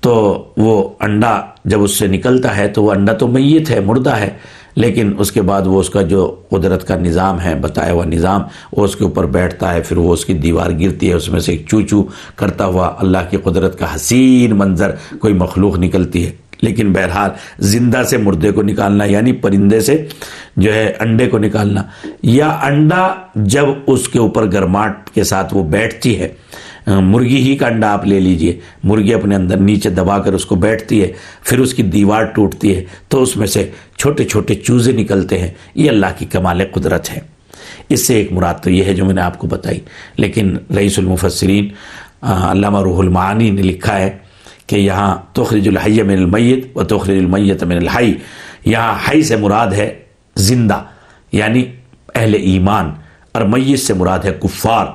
تو 0.00 0.52
وہ 0.56 0.88
انڈا 1.00 1.40
جب 1.64 1.82
اس 1.82 1.98
سے 1.98 2.06
نکلتا 2.06 2.56
ہے، 2.56 2.68
تو 2.68 2.82
وہ 2.82 2.92
انڈا 2.92 3.12
تو 3.12 3.28
میت 3.28 3.70
ہے، 3.70 3.80
مردہ 3.80 4.16
ہے، 4.16 4.30
لیکن 4.74 5.12
اس 5.18 5.32
کے 5.32 5.42
بعد 5.42 5.66
وہ 5.66 5.80
اس 5.80 5.90
کا 5.90 6.02
جو 6.02 6.36
قدرت 6.50 6.86
کا 6.88 6.96
نظام 6.96 7.40
ہے، 7.40 7.54
بتایا 7.54 7.92
ہوا 7.92 8.04
نظام، 8.04 8.42
وہ 8.72 8.84
اس 8.84 8.96
کے 8.96 9.04
اوپر 9.04 9.26
بیٹھتا 9.26 9.74
ہے، 9.74 9.80
پھر 9.80 9.96
وہ 9.96 10.12
اس 10.12 10.24
کی 10.24 10.34
دیوار 10.34 10.70
گرتی 10.70 11.08
ہے، 11.08 11.14
اس 11.14 11.28
میں 11.28 11.40
سے 11.40 11.52
ایک 11.52 11.66
چو 11.68 11.80
چو 11.80 12.04
کرتا 12.36 12.66
ہوا 12.66 12.92
اللہ 12.98 13.30
کی 13.30 13.36
قدرت 13.36 13.78
کا 13.78 13.94
حسین 13.94 14.56
منظر 14.56 14.90
کوئی 15.20 15.34
مخلوق 15.34 15.78
نکلتی 15.78 16.26
ہے۔ 16.26 16.32
لیکن 16.62 16.92
بہرحال 16.92 17.30
زندہ 17.58 18.02
سے 18.10 18.16
مردے 18.16 18.50
کو 18.52 18.62
نکالنا 18.62 19.04
یعنی 19.04 19.32
پرندے 19.32 19.80
سے 19.80 20.06
جو 20.56 20.74
ہے 20.74 20.92
انڈے 21.00 21.28
کو 21.28 21.38
نکالنا، 21.38 21.82
یا 22.22 22.48
انڈا 22.48 23.14
جب 23.34 23.66
اس 23.86 24.08
کے 24.08 24.18
اوپر 24.18 24.52
گرماٹ 24.52 25.10
کے 25.10 25.24
ساتھ 25.24 25.54
وہ 25.54 25.62
بیٹھتی 25.64 26.18
ہے 26.20 26.28
ہاں، 26.86 27.00
مرغی 27.00 27.36
ہی 27.36 27.56
کا 27.56 27.66
انڈا 27.66 27.92
آپ 27.92 28.06
لے 28.06 28.20
لیجیے۔ 28.20 28.58
مرغی 28.84 29.14
اپنے 29.14 29.34
اندر 29.34 29.56
نیچے 29.56 29.90
دبا 29.90 30.18
کر 30.18 30.32
اس 30.32 30.44
کو 30.44 30.54
بیٹھتی 30.54 31.02
ہے، 31.02 31.12
پھر 31.44 31.58
اس 31.58 31.74
کی 31.74 31.82
دیوار 31.82 32.24
ٹوٹتی 32.24 32.76
ہے، 32.76 32.84
تو 33.08 33.22
اس 33.22 33.36
میں 33.36 33.46
سے 33.46 33.70
چھوٹے 33.98 34.24
چھوٹے 34.24 34.54
چوزے 34.54 34.92
نکلتے 34.92 35.38
ہیں۔ 35.38 35.50
یہ 35.74 35.90
اللہ 35.90 36.06
کی 36.18 36.26
کمال 36.26 36.62
قدرت 36.72 37.10
ہے۔ 37.10 37.20
اس 37.88 38.06
سے 38.06 38.14
ایک 38.14 38.32
مراد 38.32 38.54
تو 38.62 38.70
یہ 38.70 38.84
ہے 38.84 38.94
جو 38.94 39.04
میں 39.04 39.14
نے 39.14 39.20
آپ 39.20 39.38
کو 39.38 39.46
بتائی۔ 39.46 39.80
لیکن 40.16 40.56
رئیس 40.76 40.98
المفسرین 40.98 41.68
علامہ 42.22 42.80
روح 42.82 42.98
المعانی 42.98 43.50
نے 43.50 43.62
لکھا 43.62 43.98
ہے 43.98 44.10
کہ 44.66 44.76
یہاں 44.76 45.16
تخرج 45.32 45.68
الحی 45.68 46.02
من 46.02 46.18
المیت 46.18 46.76
و 46.76 46.84
تخرج 46.84 47.16
المیت 47.18 47.64
من 47.64 47.76
الحی۔ 47.76 48.12
یہاں 48.64 48.94
حی 49.08 49.22
سے 49.22 49.36
مراد 49.36 49.66
ہے 49.66 49.92
زندہ 50.36 50.82
یعنی 51.32 51.64
اہل 52.14 52.34
ایمان، 52.34 52.90
اور 53.32 53.42
میت 53.42 53.78
سے 53.78 53.94
مراد 53.94 54.18
ہے 54.18 54.32
کفار۔ 54.42 54.86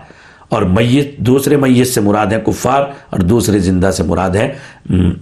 اور 0.49 0.61
میت 0.61 1.17
دوسرے 1.17 1.57
میت 1.57 1.87
سے 1.87 2.01
مراد 2.01 2.27
ہے 2.27 2.39
کفار 2.45 2.81
اور 3.09 3.19
دوسرے 3.19 3.59
زندہ 3.59 3.91
سے 3.91 4.03
مراد 4.03 4.29
ہے 4.29 4.53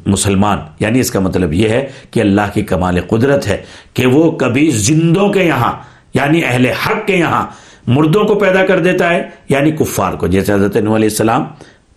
مسلمان۔ 0.06 0.58
یعنی 0.80 1.00
اس 1.00 1.12
کا 1.12 1.20
مطلب 1.20 1.54
یہ 1.54 1.70
ہے 1.70 1.88
کہ 2.12 2.20
اللہ 2.20 2.42
کی 2.54 2.62
کمال 2.62 3.02
قدرت 3.02 3.48
ہے 3.48 3.58
کہ 3.94 4.08
وہ 4.08 4.32
کبھی 4.32 4.70
زندوں 4.70 5.30
کے 5.30 5.44
یہاں 5.44 5.74
یعنی 6.14 6.42
اہل 6.46 6.66
حق 6.66 7.08
کے 7.08 7.16
یہاں 7.16 7.48
مردوں 7.88 8.24
کو 8.24 8.36
پیدا 8.36 8.66
کر 8.66 8.80
دیتا 8.80 9.10
ہے 9.10 9.24
یعنی 9.50 9.72
کفار 9.72 10.14
کو۔ 10.14 10.28
جیسے 10.28 10.54
حضرت 10.54 10.78
نو 10.78 10.96
علیہ 10.96 11.10
السلام 11.10 11.46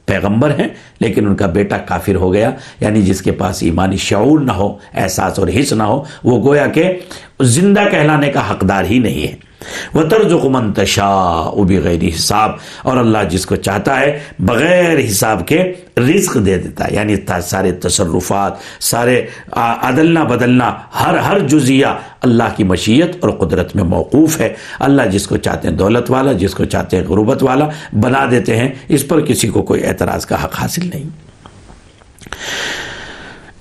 پیغمبر 0.07 0.51
ہیں، 0.59 0.69
لیکن 1.01 1.27
ان 1.27 1.37
کا 1.37 1.47
بیٹا 1.47 1.77
کافر 1.77 2.15
ہو 2.15 2.33
گیا 2.33 2.51
یعنی 2.81 3.03
جس 3.03 3.23
کے 3.23 3.33
پاس 3.33 3.63
ایمانی 3.63 3.97
شعور 3.97 4.39
نہ 4.39 4.53
ہو، 4.53 4.79
احساس 4.95 5.39
اور 5.39 5.49
حص 5.61 5.73
نہ 5.73 5.83
ہو، 5.83 6.05
وہ 6.25 6.49
گویا 6.49 6.67
کہ 6.67 6.99
زندہ 7.41 7.81
کہلانے 7.91 8.29
کا 8.29 8.51
حقدار 8.51 8.85
ہی 8.85 8.99
نہیں 8.99 9.23
ہے۔ 9.23 9.46
وہ 9.95 10.03
طرز 10.03 10.33
منتشا 10.33 11.51
بغیر 11.51 12.05
حساب۔ 12.17 12.51
اور 12.83 12.97
اللہ 12.97 13.19
جس 13.31 13.47
کو 13.47 13.57
چاہتا 13.57 14.01
ہے، 14.01 14.19
بغیر 14.39 15.07
حساب 15.07 15.47
کے 15.47 15.73
رزق 15.97 16.35
دے 16.47 16.59
دیتا 16.59 16.85
ہے۔ 16.85 16.95
یعنی 16.95 17.17
سارے 17.43 17.73
تصرفات، 17.73 18.53
سارے 18.81 19.27
عدلنا 19.53 20.25
بدلنا، 20.25 20.75
ہر 21.05 21.19
ہر 21.19 21.39
جزیہ 21.39 21.87
اللہ 22.23 22.43
کی 22.57 22.65
مشیت 22.65 23.17
اور 23.21 23.31
قدرت 23.31 23.77
میں 23.77 23.85
موقوف 23.85 24.41
ہے۔ 24.41 24.55
اللہ 24.81 25.03
جس 25.03 25.27
کو 25.27 25.37
چاہتے 25.37 25.69
ہیں 25.69 25.75
دولت 25.75 26.11
والا، 26.11 26.33
جس 26.33 26.55
کو 26.55 26.65
چاہتے 26.65 26.97
ہیں 26.97 27.05
غربت 27.05 27.43
والا، 27.43 27.69
بنا 27.93 28.27
دیتے 28.31 28.57
ہیں۔ 28.57 28.69
اس 28.89 29.09
پر 29.09 29.21
کسی 29.21 29.49
کو 29.49 29.63
کوئی 29.63 29.87
اعتراض 29.87 30.27
کا 30.27 30.45
حق 30.45 30.61
حاصل 30.61 30.91
نہیں۔ 30.95 31.27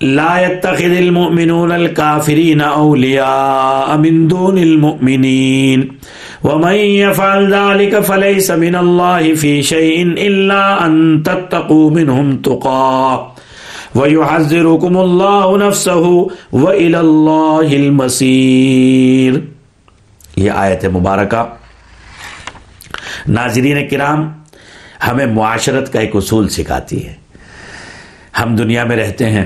لا 0.06 0.40
يتخذ 0.46 0.92
المؤمنون 0.92 1.72
الكافرين 1.72 2.62
أولياء 2.62 3.98
من 3.98 4.28
دون 4.28 4.58
المؤمنين. 4.58 5.98
ومن 6.44 6.74
يفعل 6.76 7.54
ذلك 7.54 8.00
فليس 8.00 8.52
من 8.52 8.76
الله 8.76 9.34
في 9.34 9.64
شيء 9.64 10.04
إلا 10.28 10.86
أن 10.86 11.24
تتقوا 11.26 11.92
منهم 11.92 12.38
تقا 12.38 13.36
ويحذركم 13.96 14.98
الله 14.98 15.58
نفسه 15.58 16.30
وإلى 16.52 17.00
الله 17.00 17.76
المصير. 17.76 19.42
یہ 20.38 20.52
آیت 20.52 20.86
مبارکہ 20.86 21.44
ناظرین 23.28 23.88
کرام 23.90 24.32
ہمیں 25.08 25.26
معاشرت 25.26 25.94
کا 25.94 26.00
ایک 26.00 26.16
اصول 26.16 26.50
سکھاتی 26.50 27.06
ہے 27.06 27.14
ہم 28.40 28.56
دنیا 28.56 28.84
میں 28.84 28.96
رہتے 28.96 29.30
ہیں 29.30 29.46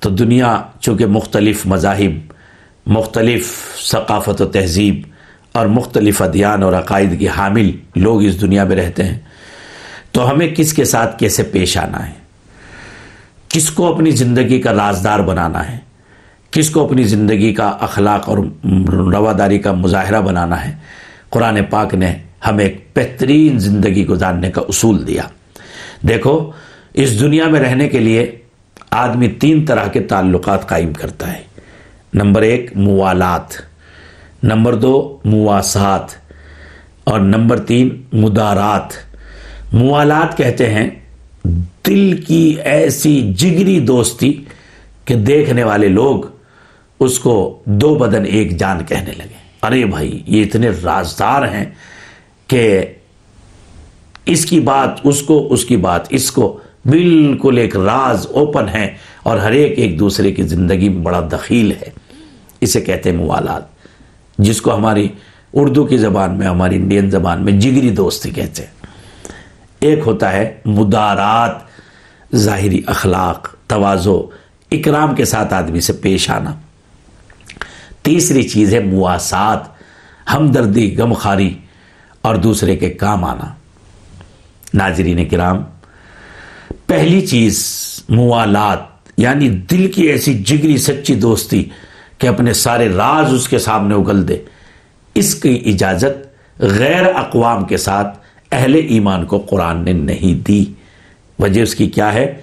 تو 0.00 0.10
دنیا 0.10 0.62
چونکہ 0.80 1.06
مختلف 1.06 1.66
مذاہب، 1.66 2.32
مختلف 2.86 3.52
ثقافت 3.90 4.40
و 4.40 4.44
تہذیب 4.44 5.02
اور 5.52 5.66
مختلف 5.66 6.22
ادیان 6.22 6.62
اور 6.62 6.72
عقائد 6.72 7.18
کی 7.18 7.28
حامل 7.28 7.70
لوگ 7.96 8.24
اس 8.24 8.40
دنیا 8.40 8.64
میں 8.64 8.76
رہتے 8.76 9.02
ہیں، 9.02 9.18
تو 10.12 10.30
ہمیں 10.30 10.54
کس 10.54 10.72
کے 10.72 10.84
ساتھ 10.84 11.18
کیسے 11.18 11.42
پیش 11.42 11.76
آنا 11.76 12.06
ہے؟ 12.06 12.12
کس 13.48 13.70
کو 13.70 13.94
اپنی 13.94 14.10
زندگی 14.10 14.60
کا 14.60 14.72
رازدار 14.72 15.20
بنانا 15.20 15.72
ہے؟ 15.72 15.78
کس 16.50 16.70
کو 16.70 16.84
اپنی 16.84 17.02
زندگی 17.02 17.54
کا 17.54 17.68
اخلاق 17.68 18.28
اور 18.28 18.38
رواداری 19.12 19.58
کا 19.58 19.72
مظاہرہ 19.72 20.20
بنانا 20.20 20.68
ہے؟ 20.68 20.74
قرآن 21.30 21.58
پاک 21.70 21.94
نے 21.94 22.14
ہمیں 22.46 22.64
ایک 22.64 22.88
بہترین 22.96 23.58
زندگی 23.58 24.06
گزارنے 24.06 24.50
کا 24.50 24.60
اصول 24.60 25.06
دیا۔ 25.06 25.22
دیکھو، 26.08 26.50
اس 26.94 27.20
دنیا 27.20 27.48
میں 27.48 27.60
رہنے 27.60 27.88
کے 27.88 27.98
لیے 27.98 28.38
آدمی 28.94 29.28
تین 29.28 29.64
طرح 29.64 29.86
کے 29.86 30.00
تعلقات 30.00 30.68
قائم 30.68 30.92
کرتا 30.92 31.32
ہے۔ 31.32 31.42
نمبر 32.14 32.42
ایک، 32.42 32.76
موالات۔ 32.76 33.44
نمبر 34.42 34.74
دو، 34.74 35.18
مواسات۔ 35.24 36.06
اور 37.04 37.20
نمبر 37.20 37.58
تین، 37.58 38.02
مدارات۔ 38.12 38.92
موالات 39.72 40.36
کہتے 40.36 40.70
ہیں، 40.70 40.90
دل 41.86 42.22
کی 42.22 42.56
ایسی 42.64 43.34
جگری 43.36 43.80
دوستی 43.80 44.44
کہ 45.04 45.14
دیکھنے 45.14 45.64
والے 45.64 45.88
لوگ 45.88 46.24
اس 47.00 47.18
کو 47.18 47.62
دو 47.64 47.94
بدن 47.94 48.24
ایک 48.26 48.58
جان 48.58 48.84
کہنے 48.84 49.12
لگے۔ 49.16 49.34
ارے 49.62 49.84
بھائی، 49.84 50.22
یہ 50.26 50.42
اتنے 50.42 50.70
رازدار 50.84 51.42
ہیں 51.42 51.64
کہ 52.46 52.80
اس 54.26 54.46
کی 54.46 54.60
بات 54.60 54.88
اس 55.04 55.22
کو، 55.22 55.52
اس 55.52 55.64
کی 55.64 55.76
بات 55.76 56.02
اس 56.10 56.30
کو 56.30 56.58
بالکل 56.86 57.58
ایک 57.58 57.76
راز 57.76 58.26
اوپن 58.26 58.68
ہے 58.68 58.94
اور 59.22 59.38
ہر 59.38 59.52
ایک 59.52 59.78
ایک 59.78 59.98
دوسرے 59.98 60.32
کی 60.32 60.42
زندگی 60.42 60.88
میں 60.88 61.02
بڑا 61.02 61.28
دخیل 61.32 61.72
ہے۔ 61.72 61.90
اسے 62.60 62.80
کہتے 62.80 63.10
ہیں 63.10 63.16
موالات۔ 63.16 63.62
جس 64.38 64.62
کو 64.62 64.76
ہماری 64.76 65.08
اردو 65.52 65.86
کی 65.86 65.96
زبان 65.96 66.38
میں، 66.38 66.46
ہماری 66.46 66.76
انڈین 66.76 67.10
زبان 67.10 67.44
میں 67.44 67.52
جگری 67.52 67.90
دوستی 67.90 68.30
کہتے 68.30 68.62
ہیں۔ 68.62 68.86
ایک 69.80 69.98
ہوتا 70.06 70.32
ہے 70.32 70.54
مدارات، 70.64 71.50
ظاہری 72.36 72.82
اخلاق، 72.86 73.54
توازو، 73.66 74.26
اکرام 74.70 75.14
کے 75.14 75.24
ساتھ 75.24 75.54
آدمی 75.54 75.80
سے 75.80 75.92
پیش 75.92 76.30
آنا۔ 76.30 76.54
تیسری 78.02 78.42
چیز 78.42 78.74
ہے 78.74 78.80
مواسات، 78.80 79.60
ہمدردی 80.34 80.96
غمخاری 80.98 81.58
اور 82.22 82.34
دوسرے 82.34 82.76
کے 82.76 82.90
کام 82.90 83.24
آنا۔ 83.24 83.54
ناظرین 84.74 85.28
کرام 85.28 85.62
پہلی 86.86 87.26
چیز 87.26 87.68
موالات 88.08 88.78
یعنی 89.16 89.48
دل 89.48 89.92
کی 89.92 90.02
ایسی 90.02 90.34
جگری 90.34 90.76
سچی 90.76 91.14
دوستی 91.14 91.64
کہ 92.18 92.26
اپنے 92.26 92.52
سارے 92.52 92.88
راز 92.88 93.34
اس 93.34 93.48
کے 93.48 93.58
سامنے 93.58 93.94
اگل 93.94 94.28
دے۔ 94.28 94.36
اس 95.14 95.34
کی 95.34 95.62
اجازت 95.66 96.34
غیر 96.58 97.02
اقوام 97.14 97.64
کے 97.64 97.76
ساتھ 97.76 98.18
اہل 98.52 98.74
ایمان 98.74 99.24
کو 99.24 99.38
قرآن 99.38 99.84
نے 99.84 99.92
نہیں 99.92 100.46
دی۔ 100.46 100.64
وجہ 101.38 101.62
اس 101.62 101.74
کی 101.74 101.86
کیا 101.86 102.14
ہے؟ 102.14 102.34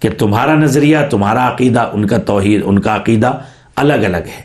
کہ 0.00 0.08
تمہارا 0.18 0.54
نظریہ، 0.54 0.98
تمہارا 1.10 1.54
عقیدہ، 1.54 1.90
ان 1.92 2.06
کا 2.06 2.18
توحید، 2.18 2.62
ان 2.64 2.78
کا 2.78 2.96
عقیدہ 2.96 3.38
الگ 3.76 3.92
الگ 3.92 4.16
ہے۔ 4.16 4.42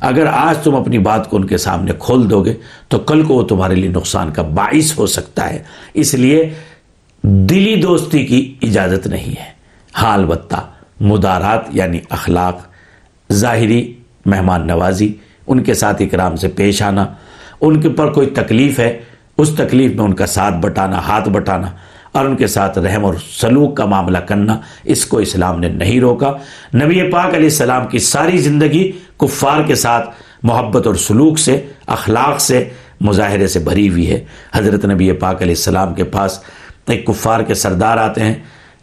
اگر 0.00 0.26
آج 0.26 0.58
تم 0.58 0.74
اپنی 0.74 0.98
بات 0.98 1.30
کو 1.30 1.36
ان 1.36 1.46
کے 1.46 1.56
سامنے 1.56 1.92
کھول 1.98 2.30
دو 2.30 2.44
گے 2.44 2.54
تو 2.88 2.98
کل 2.98 3.22
کو 3.22 3.34
وہ 3.34 3.42
تمہارے 3.42 3.74
لیے 3.74 3.90
نقصان 3.90 4.32
کا 4.32 4.42
باعث 4.42 4.98
ہو 4.98 5.06
سکتا 5.06 5.50
ہے۔ 5.50 5.62
اس 5.94 6.14
لیے 6.14 6.50
دلی 7.26 7.74
دوستی 7.74 8.26
کی 8.26 8.54
اجازت 8.62 9.06
نہیں 9.06 9.30
ہے۔ 9.30 9.50
ہاں 10.02 10.12
البتہ 10.14 10.56
مدارات 11.00 11.64
یعنی 11.72 12.00
اخلاق، 12.10 12.58
ظاہری 13.32 13.80
مہمان 14.26 14.66
نوازی، 14.66 15.12
ان 15.46 15.62
کے 15.62 15.74
ساتھ 15.74 16.02
اکرام 16.02 16.36
سے 16.36 16.48
پیش 16.48 16.82
آنا، 16.82 17.06
ان 17.60 17.80
کے 17.80 17.88
پر 17.88 18.12
کوئی 18.12 18.26
تکلیف 18.26 18.78
ہے، 18.78 18.98
اس 19.38 19.50
تکلیف 19.56 19.94
میں 19.94 20.04
ان 20.04 20.14
کا 20.14 20.26
ساتھ 20.26 20.54
بٹانا، 20.54 20.98
ہاتھ 20.98 21.28
بٹانا، 21.28 21.70
اور 22.12 22.24
ان 22.24 22.36
کے 22.36 22.46
ساتھ 22.46 22.78
رحم 22.78 23.04
اور 23.04 23.14
سلوک 23.40 23.76
کا 23.76 23.84
معاملہ 23.84 24.18
کرنا، 24.18 24.58
اس 24.84 25.04
کو 25.06 25.18
اسلام 25.18 25.60
نے 25.60 25.68
نہیں 25.68 26.00
روکا۔ 26.00 26.32
نبی 26.74 27.10
پاک 27.10 27.34
علیہ 27.34 27.50
السلام 27.50 27.86
کی 27.86 27.98
ساری 27.98 28.38
زندگی 28.38 28.90
کفار 29.16 29.62
کے 29.66 29.74
ساتھ 29.74 30.10
محبت 30.42 30.86
اور 30.86 30.94
سلوک 30.94 31.38
سے، 31.38 31.60
اخلاق 31.86 32.40
سے، 32.40 32.68
مظاہرے 33.00 33.46
سے 33.46 33.58
بھری 33.58 33.88
ہوئی 33.88 34.10
ہے۔ 34.10 34.24
حضرت 34.54 34.84
نبی 34.84 35.12
پاک 35.12 35.42
علیہ 35.42 35.54
السلام 35.54 35.94
کے 35.94 36.04
پاس 36.04 36.38
ایک 36.88 37.06
کفار 37.06 37.40
کے 37.40 37.54
سردار 37.54 37.96
آتے 37.96 38.20
ہیں، 38.20 38.34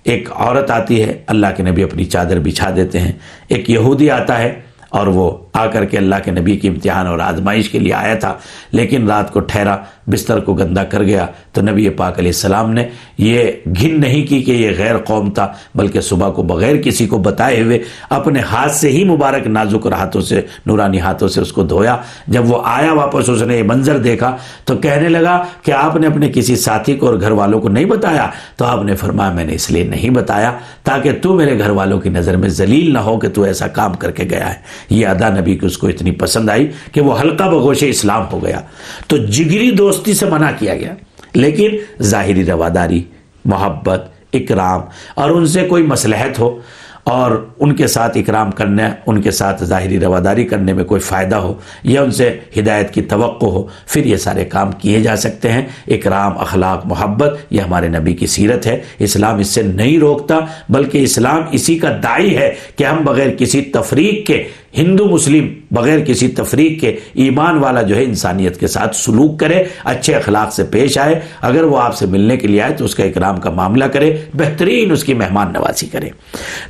ایک 0.03 0.29
عورت 0.31 0.71
آتی 0.71 1.03
ہے، 1.03 1.23
اللہ 1.27 1.47
کے 1.57 1.63
نبی 1.63 1.83
اپنی 1.83 2.05
چادر 2.05 2.39
بچھا 2.39 2.69
دیتے 2.75 2.99
ہیں، 2.99 3.11
ایک 3.47 3.69
یہودی 3.69 4.09
آتا 4.11 4.39
ہے 4.39 4.61
اور 4.89 5.07
وہ 5.07 5.42
آ 5.53 5.65
کر 5.67 5.85
کے 5.85 5.97
اللہ 5.97 6.15
کے 6.23 6.31
نبی 6.31 6.55
کی 6.57 6.67
امتحان 6.67 7.07
اور 7.07 7.19
آزمائش 7.19 7.69
کے 7.69 7.79
لیے 7.79 7.93
آیا 7.93 8.15
تھا، 8.15 8.33
لیکن 8.71 9.07
رات 9.07 9.31
کو 9.33 9.39
ٹھہرا، 9.39 9.77
بستر 10.07 10.39
کو 10.39 10.53
گندا 10.53 10.83
کر 10.83 11.03
گیا۔ 11.03 11.25
تو 11.51 11.61
نبی 11.61 11.89
پاک 11.89 12.19
علیہ 12.19 12.29
السلام 12.29 12.71
نے 12.71 12.87
یہ 13.17 13.51
گھن 13.79 13.99
نہیں 14.01 14.27
کی 14.27 14.41
کہ 14.43 14.51
یہ 14.51 14.71
غیر 14.77 14.97
قوم 14.97 15.29
تھا، 15.31 15.47
بلکہ 15.75 16.01
صبح 16.01 16.29
کو 16.29 16.43
بغیر 16.43 16.81
کسی 16.81 17.07
کو 17.07 17.17
بتائے 17.17 17.61
ہوئے 17.61 17.79
اپنے 18.09 18.39
ہاتھ 18.39 18.71
سے 18.71 18.89
ہی 18.89 19.03
مبارک 19.03 19.47
نازک 19.47 19.87
ہاتھوں 19.91 20.21
سے، 20.21 20.41
نورانی 20.65 20.99
ہاتھوں 20.99 21.27
سے 21.27 21.41
اس 21.41 21.51
کو 21.51 21.63
دھویا۔ 21.63 21.97
جب 22.27 22.51
وہ 22.51 22.61
آیا 22.65 22.93
واپس، 22.93 23.29
اس 23.29 23.41
نے 23.41 23.57
یہ 23.57 23.63
منظر 23.63 23.97
دیکھا 23.97 24.35
تو 24.65 24.77
کہنے 24.77 25.09
لگا 25.09 25.43
کہ 25.63 25.71
آپ 25.71 25.95
نے 25.95 26.07
اپنے 26.07 26.31
کسی 26.33 26.55
ساتھی 26.55 26.95
کو 26.95 27.05
اور 27.05 27.19
گھر 27.21 27.31
والوں 27.31 27.61
کو 27.61 27.69
نہیں 27.69 27.85
بتایا۔ 27.85 28.29
تو 28.57 28.65
آپ 28.65 28.83
نے 28.83 28.95
فرمایا، 28.95 29.31
میں 29.31 29.45
نے 29.45 29.53
اس 29.53 29.71
لیے 29.71 29.83
نہیں 29.83 30.09
بتایا 30.09 30.51
تاکہ 30.83 31.11
تو 31.21 31.33
میرے 31.33 31.57
گھر 31.59 31.69
والوں 31.69 31.99
کی 31.99 32.09
نظر 32.09 32.37
میں 32.37 32.49
ذلیل 32.49 32.93
نہ 32.93 32.99
ہو 32.99 33.17
کہ 33.19 33.29
تو 33.29 33.43
ایسا 33.43 33.67
کام 33.67 33.93
کر 33.93 34.11
کے 34.11 34.23
گیا 34.29 34.49
ہے۔ 34.49 34.55
یہ 34.89 35.07
ادا 35.07 35.29
نبی 35.43 35.57
کی 35.57 35.65
اس 35.65 35.77
کو 35.77 35.87
اتنی 35.87 36.11
پسند 36.11 36.49
آئی 36.49 36.71
کہ 36.91 37.01
وہ 37.01 37.21
ہلکا 37.21 37.49
بگوش 37.49 37.83
اسلام 37.83 38.25
ہو 38.33 38.43
گیا۔ 38.43 38.61
تو 39.07 39.17
جگری 39.17 39.71
دوستی 39.71 40.13
سے 40.13 40.25
منع 40.25 40.51
کیا 40.59 40.75
گیا۔ 40.75 40.93
لیکن 41.33 41.77
ظاہری 42.01 42.45
رواداری، 42.45 43.03
محبت، 43.45 44.09
اکرام 44.33 44.81
اور 45.15 45.29
ان 45.29 45.45
سے 45.45 45.61
کوئی 45.61 45.83
مسلحت 45.83 46.39
ہو 46.39 46.59
اور 47.03 47.47
ان 47.59 47.75
کے 47.75 47.87
ساتھ 47.87 48.17
اکرام 48.17 48.51
کرنے، 48.51 48.83
ان 49.07 49.21
کے 49.21 49.31
ساتھ 49.31 49.63
ظاہری 49.63 49.99
رواداری 49.99 50.43
کرنے 50.43 50.73
میں 50.73 50.83
کوئی 50.83 51.01
فائدہ 51.01 51.35
ہو 51.35 51.53
یا 51.83 52.01
ان 52.01 52.11
سے 52.11 52.37
ہدایت 52.59 52.93
کی 52.93 53.01
توقع 53.01 53.45
ہو، 53.45 53.63
پھر 53.87 54.05
یہ 54.05 54.17
سارے 54.17 54.45
کام 54.45 54.71
کیے 54.71 54.99
جا 54.99 55.15
سکتے 55.15 55.51
ہیں۔ 55.51 55.61
اکرام، 55.87 56.37
اخلاق، 56.37 56.85
محبت، 56.85 57.37
یہ 57.49 57.61
ہمارے 57.61 57.87
نبی 57.87 58.13
کی 58.13 58.27
سیرت 58.27 58.67
ہے۔ 58.67 58.81
اسلام 58.99 59.39
اس 59.39 59.47
سے 59.47 59.61
نہیں 59.61 59.99
روکتا، 59.99 60.39
بلکہ 60.69 61.03
اسلام 61.03 61.41
اسی 61.51 61.79
کا 61.79 61.99
دائی 62.03 62.37
ہے 62.37 62.53
کہ 62.75 62.83
ہم 62.83 62.97
بغیر 63.05 63.29
کسی 63.29 63.61
تفریق 63.61 64.27
کے 64.27 64.43
ہندو 64.77 65.05
مسلم 65.05 65.47
بغیر 65.71 65.99
کسی 65.99 66.27
تفریق 66.27 66.81
کے 66.81 66.95
ایمان 67.13 67.57
والا 67.57 67.81
جو 67.81 67.95
ہے 67.95 68.03
انسانیت 68.03 68.59
کے 68.59 68.67
ساتھ 68.67 68.95
سلوک 68.95 69.39
کرے، 69.39 69.63
اچھے 69.83 70.15
اخلاق 70.15 70.53
سے 70.53 70.63
پیش 70.63 70.97
آئے، 70.97 71.19
اگر 71.41 71.63
وہ 71.63 71.81
آپ 71.81 71.95
سے 71.95 72.05
ملنے 72.05 72.37
کے 72.37 72.47
لیے 72.47 72.61
آئے 72.61 72.73
تو 72.73 72.85
اس 72.85 72.95
کا 72.95 73.03
اکرام 73.03 73.37
کا 73.37 73.49
معاملہ 73.49 73.85
کرے، 73.85 74.17
بہترین 74.33 74.91
اس 74.91 75.03
کی 75.03 75.13
مہمان 75.13 75.53
نوازی 75.53 75.85
کرے۔ 75.85 76.09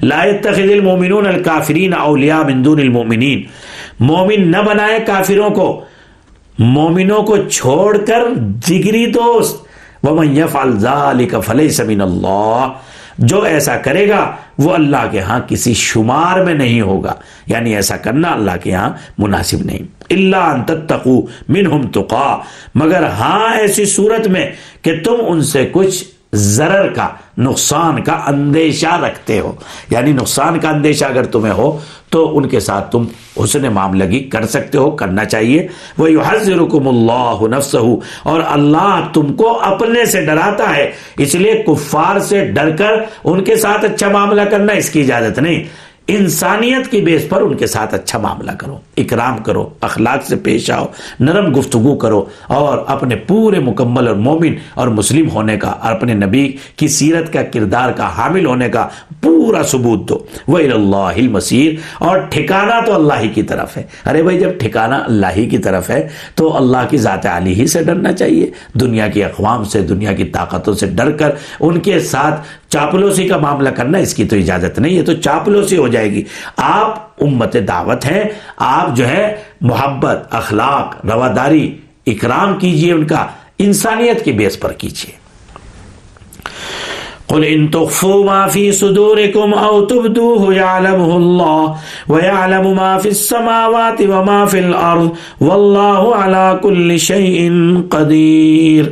لا 0.03 0.21
المومنون 0.21 1.27
الکافرین 1.27 1.93
اولیاء 1.93 2.41
من 2.43 2.65
دون 2.65 2.79
المومنین 2.79 3.43
مومن 3.99 4.51
نہ 4.51 4.57
بنائے 4.57 4.99
کافروں 5.05 5.49
کو، 5.49 5.81
مومنوں 6.59 7.23
کو 7.23 7.37
چھوڑ 7.37 7.97
کر 7.97 8.23
جگری 8.67 9.05
دوست۔ 9.05 9.63
وَمَنْ 10.05 10.37
يَفْعَلْ 10.37 10.79
ذَلِكَ 10.79 11.37
فَلَيْسَ 11.37 11.83
مِنَ 11.83 12.03
اللَّهِ۔ 12.03 12.67
جو 13.17 13.41
ایسا 13.41 13.77
کرے 13.77 14.09
گا 14.09 14.35
وہ 14.57 14.73
اللہ 14.73 15.07
کے 15.11 15.19
ہاں 15.19 15.39
کسی 15.47 15.73
شمار 15.73 16.39
میں 16.39 16.53
نہیں 16.53 16.81
ہوگا۔ 16.81 17.13
یعنی 17.47 17.75
ایسا 17.75 17.97
کرنا 17.97 18.31
اللہ 18.31 18.51
کے 18.63 18.73
ہاں 18.73 18.89
مناسب 19.17 19.57
نہیں۔ 19.65 19.79
اللہ 20.09 20.63
تتقو 20.67 21.21
منہم 21.49 21.87
تقا۔ 21.87 22.37
مگر 22.75 23.03
ہاں 23.03 23.55
ایسی 23.55 23.85
صورت 23.85 24.27
میں 24.27 24.51
کہ 24.81 24.99
تم 25.03 25.15
ان 25.27 25.41
سے 25.41 25.69
کچھ 25.71 26.03
ضرر 26.33 26.93
کا، 26.93 27.07
نقصان 27.37 28.03
کا 28.03 28.13
اندیشہ 28.27 29.01
رکھتے 29.01 29.39
ہو۔ 29.39 29.51
یعنی 29.89 30.11
نقصان 30.11 30.59
کا 30.59 30.69
اندیشہ 30.69 31.05
اگر 31.05 31.25
تمہیں 31.25 31.53
ہو، 31.53 31.77
تو 32.09 32.37
ان 32.37 32.49
کے 32.49 32.59
ساتھ 32.59 32.91
تم 32.91 33.05
حسن 33.43 33.61
معاملگی 33.61 34.19
کر 34.19 34.45
سکتے 34.45 34.77
ہو، 34.77 34.91
کرنا 34.91 35.25
چاہیے۔ 35.25 35.67
وہ 35.97 36.07
حضرکم 36.27 36.87
اللہ 36.87 37.57
نفس 37.57 37.75
اور 38.23 38.41
اللہ 38.49 39.07
تم 39.13 39.33
کو 39.33 39.59
اپنے 39.61 40.05
سے 40.05 40.25
ڈراتا 40.25 40.75
ہے۔ 40.75 40.91
اس 41.17 41.35
لیے 41.35 41.63
کفار 41.67 42.19
سے 42.19 42.45
ڈر 42.45 42.75
کر 42.77 42.91
ان 43.23 43.43
کے 43.43 43.55
ساتھ 43.55 43.85
اچھا 43.85 44.09
معاملہ 44.09 44.41
کرنا 44.41 44.73
اس 44.73 44.89
کی 44.89 45.01
اجازت 45.01 45.39
نہیں۔ 45.39 45.63
انسانیت 46.07 46.91
کی 46.91 47.01
بیس 47.01 47.29
پر 47.29 47.41
ان 47.41 47.53
کے 47.53 47.67
ساتھ 47.67 47.93
اچھا 47.93 48.19
معاملہ 48.19 48.51
کرو۔ 48.51 48.77
اکرام 48.97 49.37
کرو، 49.37 49.67
اخلاق 49.81 50.25
سے 50.25 50.35
پیش 50.35 50.69
آؤ، 50.71 50.85
نرم 51.19 51.53
گفتگو 51.59 51.95
کرو 51.95 52.23
اور 52.47 52.77
اپنے 52.87 53.15
پورے 53.15 53.59
مکمل 53.59 54.07
اور 54.07 54.15
مومن 54.15 54.53
اور 54.73 54.87
مسلم 54.87 55.29
ہونے 55.29 55.57
کا، 55.57 55.69
اور 55.69 55.93
اپنے 55.93 56.13
نبی 56.13 56.51
کی 56.77 56.87
سیرت 56.87 57.31
کا 57.33 57.41
کردار 57.43 57.91
کا 57.91 58.09
حامل 58.17 58.45
ہونے 58.45 58.69
کا 58.69 58.87
پورا 59.21 59.63
ثبوت 59.63 60.07
دو۔ 60.09 60.17
وہ 60.47 60.59
اللہ 60.59 61.21
مسیر 61.31 61.73
اور 61.99 62.17
ٹھکانہ 62.29 62.79
تو 62.85 62.95
اللہ 62.95 63.19
ہی 63.19 63.27
کی 63.27 63.43
طرف 63.43 63.77
ہے۔ 63.77 63.83
ارے 64.05 64.23
بھائی، 64.23 64.39
جب 64.39 64.49
ٹھکانہ 64.59 64.95
اللہ 64.95 65.35
ہی 65.35 65.45
کی 65.45 65.57
طرف 65.57 65.89
ہے، 65.89 66.07
تو 66.35 66.55
اللہ 66.57 66.87
کی 66.89 66.97
ذات 66.97 67.25
علی 67.25 67.53
ہی 67.53 67.67
سے 67.67 67.83
ڈرنا 67.83 68.11
چاہیے۔ 68.13 68.49
دنیا 68.73 69.07
کی 69.07 69.23
اقوام 69.23 69.63
سے، 69.63 69.81
دنیا 69.81 70.13
کی 70.13 70.23
طاقتوں 70.23 70.73
سے 70.73 70.87
ڈر 70.87 71.11
کر، 71.11 71.31
ان 71.59 71.79
کے 71.79 71.99
ساتھ 71.99 72.41
چاپلوسی 72.69 73.27
کا 73.27 73.37
معاملہ 73.37 73.69
کرنا، 73.69 73.97
اس 73.97 74.13
کی 74.13 74.25
تو 74.25 74.35
اجازت 74.35 74.79
نہیں 74.79 74.97
ہے، 74.97 75.01
تو 75.01 75.13
چاپلوسی 75.13 75.77
ہو 75.77 75.87
جائے 75.87 76.11
گی۔ 76.11 76.23
آپ 76.57 77.12
امت 77.21 77.55
دعوت 77.67 78.05
ہیں۔ 78.05 78.23
آپ 78.57 78.95
جو 78.95 79.07
ہے 79.07 79.35
محبت، 79.61 80.27
اخلاق، 80.31 81.05
رواداری، 81.05 81.77
اکرام 82.07 82.59
کیجیے 82.59 82.93
ان 82.93 83.07
کا، 83.07 83.27
انسانیت 83.59 84.25
کی 84.25 84.31
بیس 84.31 84.59
پر 84.59 84.71
کیجیے۔ 84.71 85.23
قل 87.27 87.43
ان 87.47 87.67
تخفوا 87.67 88.25
ما 88.25 88.47
في 88.47 88.71
صدوركم 88.71 89.53
او 89.53 89.85
تبدوه 89.85 90.53
يعلمه 90.53 91.15
الله 91.15 91.73
ويعلم 92.09 92.75
ما 92.75 92.97
في 92.97 93.09
السماوات 93.09 94.01
وما 94.01 94.45
في 94.45 94.59
الارض 94.59 95.07
والله 95.41 96.23
على 96.23 96.57
كل 96.61 96.97
شيء 96.97 97.49
قدير 97.89 98.83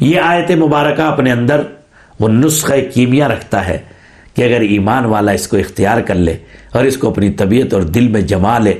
یہ 0.00 0.20
آیت 0.20 0.50
مبارکہ 0.50 1.02
اپنے 1.02 1.32
اندر 1.32 1.60
وہ 2.20 2.28
نسخہ 2.28 2.74
کیمیا 2.94 3.28
رکھتا 3.28 3.68
ہے۔ 3.68 3.78
کہ 4.34 4.42
اگر 4.42 4.60
ایمان 4.60 5.04
والا 5.04 5.32
اس 5.32 5.48
کو 5.48 5.56
اختیار 5.56 6.00
کر 6.00 6.14
لے 6.14 6.36
اور 6.72 6.84
اس 6.84 6.96
کو 6.96 7.08
اپنی 7.08 7.30
طبیعت 7.30 7.74
اور 7.74 7.82
دل 7.82 8.08
میں 8.08 8.20
جما 8.20 8.58
لے 8.58 8.74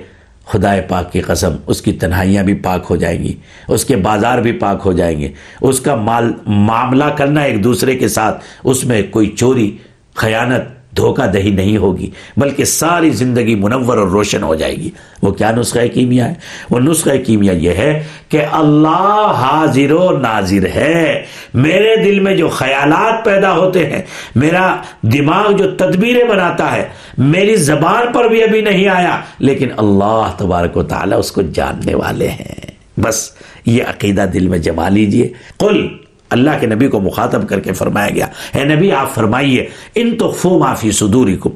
خدا 0.45 0.75
پاک 0.89 1.13
کی 1.13 1.21
قسم، 1.21 1.57
اس 1.67 1.83
کی 1.83 1.93
تنہائیاں 1.93 2.45
بھی 2.45 2.55
پاک 2.55 2.87
ہو 2.91 2.97
جائیں 2.97 3.25
گی، 3.25 3.33
اس 3.69 3.85
کے 3.85 3.97
بازار 3.97 4.39
بھی 4.39 4.53
پاک 4.53 4.83
ہو 4.85 4.93
جائیں 4.93 5.21
گے۔ 5.21 5.29
اس 5.61 5.81
کا 5.81 5.95
مال 5.95 6.33
معاملہ 6.47 7.05
کرنا 7.05 7.43
ایک 7.43 7.65
دوسرے 7.65 7.97
کے 7.97 8.09
ساتھ، 8.09 8.45
اس 8.65 8.85
میں 8.85 9.03
کوئی 9.11 9.27
چوری، 9.27 9.77
خیانت 10.15 10.82
دھوکہ 10.97 11.27
دہی 11.27 11.51
نہیں 11.51 11.77
ہوگی، 11.77 12.11
بلکہ 12.37 12.65
ساری 12.65 13.11
زندگی 13.11 13.55
منور 13.55 13.97
اور 13.97 14.09
روشن 14.09 14.43
ہو 14.43 14.55
جائے 14.55 14.77
گی۔ 14.77 14.91
وہ 15.23 15.31
کیا 15.31 15.51
نسخہ 15.51 15.87
کیمیا 15.95 16.29
ہے؟ 16.29 16.35
وہ 16.71 16.81
نسخہ 16.81 17.17
کیمیا 17.27 17.53
یہ 17.53 17.71
ہے 17.71 18.03
کہ 18.29 18.45
اللہ 18.53 19.33
حاضر 19.35 19.93
و 19.93 20.19
ناظر 20.19 20.67
ہے۔ 20.67 21.23
میرے 21.55 21.97
دل 22.05 22.21
میں 22.21 22.37
جو 22.37 22.49
خیالات 22.49 23.25
پیدا 23.25 23.53
ہوتے 23.53 23.87
ہیں، 23.87 24.03
میرا 24.37 24.77
دماغ 25.03 25.53
جو 25.53 25.71
تدبیریں 25.71 26.25
بناتا 26.25 26.77
ہے، 26.77 26.89
میری 27.19 27.57
زبان 27.57 28.13
پر 28.13 28.25
بھی 28.25 28.43
ابھی 28.43 28.61
نہیں 28.61 28.89
آیا، 28.89 29.21
لیکن 29.39 29.69
اللہ 29.77 30.31
تبارک 30.37 30.77
و 30.77 30.83
تعالی 30.83 31.15
اس 31.15 31.33
کو 31.33 31.43
جاننے 31.43 31.95
والے 31.95 32.29
ہیں۔ 32.29 32.73
بس 33.01 33.31
یہ 33.67 33.83
عقیدہ 33.83 34.25
دل 34.35 34.49
میں 34.49 34.59
جما 34.59 34.89
لیجیے۔ 34.89 35.33
قل 35.57 35.89
اللہ 36.33 36.51
کے 36.61 36.67
نبی 36.67 36.89
کو 36.89 37.01
مخاطب 37.01 37.49
کر 37.49 37.61
کے 37.61 37.73
فرمایا 37.73 38.09
گیا۔ 38.15 38.27
اے 38.55 38.65
نبی، 38.65 38.93
آپ 38.93 39.15
فرمائیے، 39.15 39.69
ان 39.95 40.17
تو 40.19 40.31
فو 40.31 40.59
معافی 40.59 40.93
سدوری 40.93 41.37
کو 41.37 41.51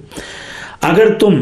اگر 0.80 1.14
تم 1.18 1.40